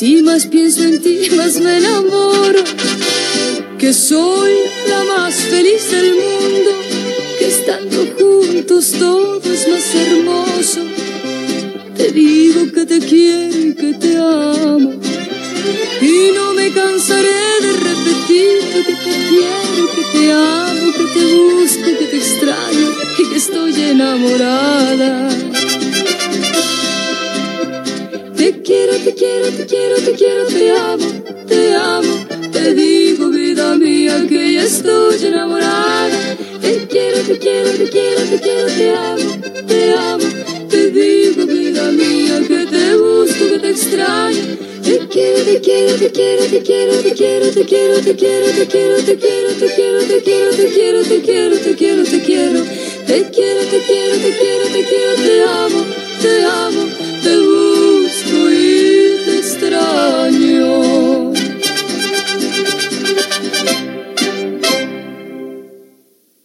Si 0.03 0.21
más 0.21 0.47
pienso 0.47 0.83
en 0.83 1.01
ti, 1.01 1.29
más 1.37 1.61
me 1.61 1.79
enamoro. 1.79 2.65
Que 3.79 3.93
soy 3.93 4.51
la 4.89 5.05
más 5.05 5.33
feliz 5.33 5.93
del 5.93 6.15
mundo. 6.15 6.71
Que 7.39 7.47
estando 7.47 7.99
juntos 8.19 8.95
todo 8.99 9.41
es 9.45 9.69
más 9.69 9.95
hermoso. 9.95 10.81
Te 11.97 12.11
digo 12.11 12.73
que 12.73 12.85
te 12.85 12.99
quiero 12.99 13.57
y 13.69 13.75
que 13.75 13.95
te 13.95 14.17
amo. 14.17 14.93
Y 16.01 16.33
no 16.35 16.53
me 16.55 16.73
cansaré 16.73 17.39
de 17.65 17.73
repetirte 17.89 18.79
que 18.89 18.95
te 19.07 19.15
quiero, 19.29 19.83
que 19.95 20.19
te 20.19 20.33
amo, 20.33 20.93
que 20.99 21.05
te 21.15 21.25
busco, 21.37 21.99
que 22.01 22.07
te 22.07 22.17
extraño 22.17 22.89
y 23.21 23.31
que 23.31 23.37
estoy 23.37 23.81
enamorada. 23.81 25.29
Te 28.43 28.61
quiero, 28.61 28.95
te 28.95 29.15
quiero, 29.15 29.51
te 29.51 29.67
quiero, 29.67 29.82
te 29.97 30.13
quiero, 30.13 30.47
te 30.47 30.71
amo, 30.71 31.07
te 31.47 31.75
amo. 31.75 32.27
Te 32.53 32.75
digo, 32.75 33.29
vida 33.29 33.75
mía, 33.77 34.25
que 34.29 34.55
ya 34.55 34.63
estoy 34.63 35.25
enamorada. 35.27 36.37
Te 36.61 36.87
quiero, 36.87 37.19
te 37.23 37.39
quiero, 37.39 37.71
te 37.71 37.89
quiero, 37.89 38.23
te 38.23 38.41
quiero, 38.41 38.67
te 38.67 38.91
amo, 38.91 39.67
te 39.67 39.95
amo. 39.95 40.25
Te 40.69 40.91
digo, 40.91 41.47
vida 41.47 41.91
mía, 41.93 42.41
que 42.47 42.67
te 42.67 42.97
busco, 42.97 43.49
que 43.51 43.59
te 43.59 43.71
extraño. 43.71 44.59
Te 44.83 44.99
quiero, 45.09 45.45
te 45.45 45.61
quiero, 45.61 45.97
te 45.97 46.11
quiero, 46.11 46.45
te 46.45 46.63
quiero, 46.63 46.93
te 47.03 47.13
quiero, 47.13 47.51
te 47.53 47.65
quiero, 47.65 48.01
te 48.01 48.17
quiero, 48.17 48.53
te 48.53 48.67
quiero, 48.67 48.97
te 49.03 49.17
quiero, 49.17 49.57
te 49.57 49.69
quiero, 49.69 50.03
te 50.07 50.23
quiero, 50.23 50.53
te 50.53 50.71
quiero, 50.71 51.03
te 51.03 51.23
quiero, 51.23 51.57
te 51.57 51.75
quiero, 51.75 52.05
te 52.05 52.21
quiero. 52.23 52.93
Te 53.07 53.29
quiero, 53.31 53.61
te 53.67 53.79
quiero, 53.81 54.15
te 54.17 54.31
quiero, 54.39 54.65
te 54.73 54.85
quiero, 54.85 55.12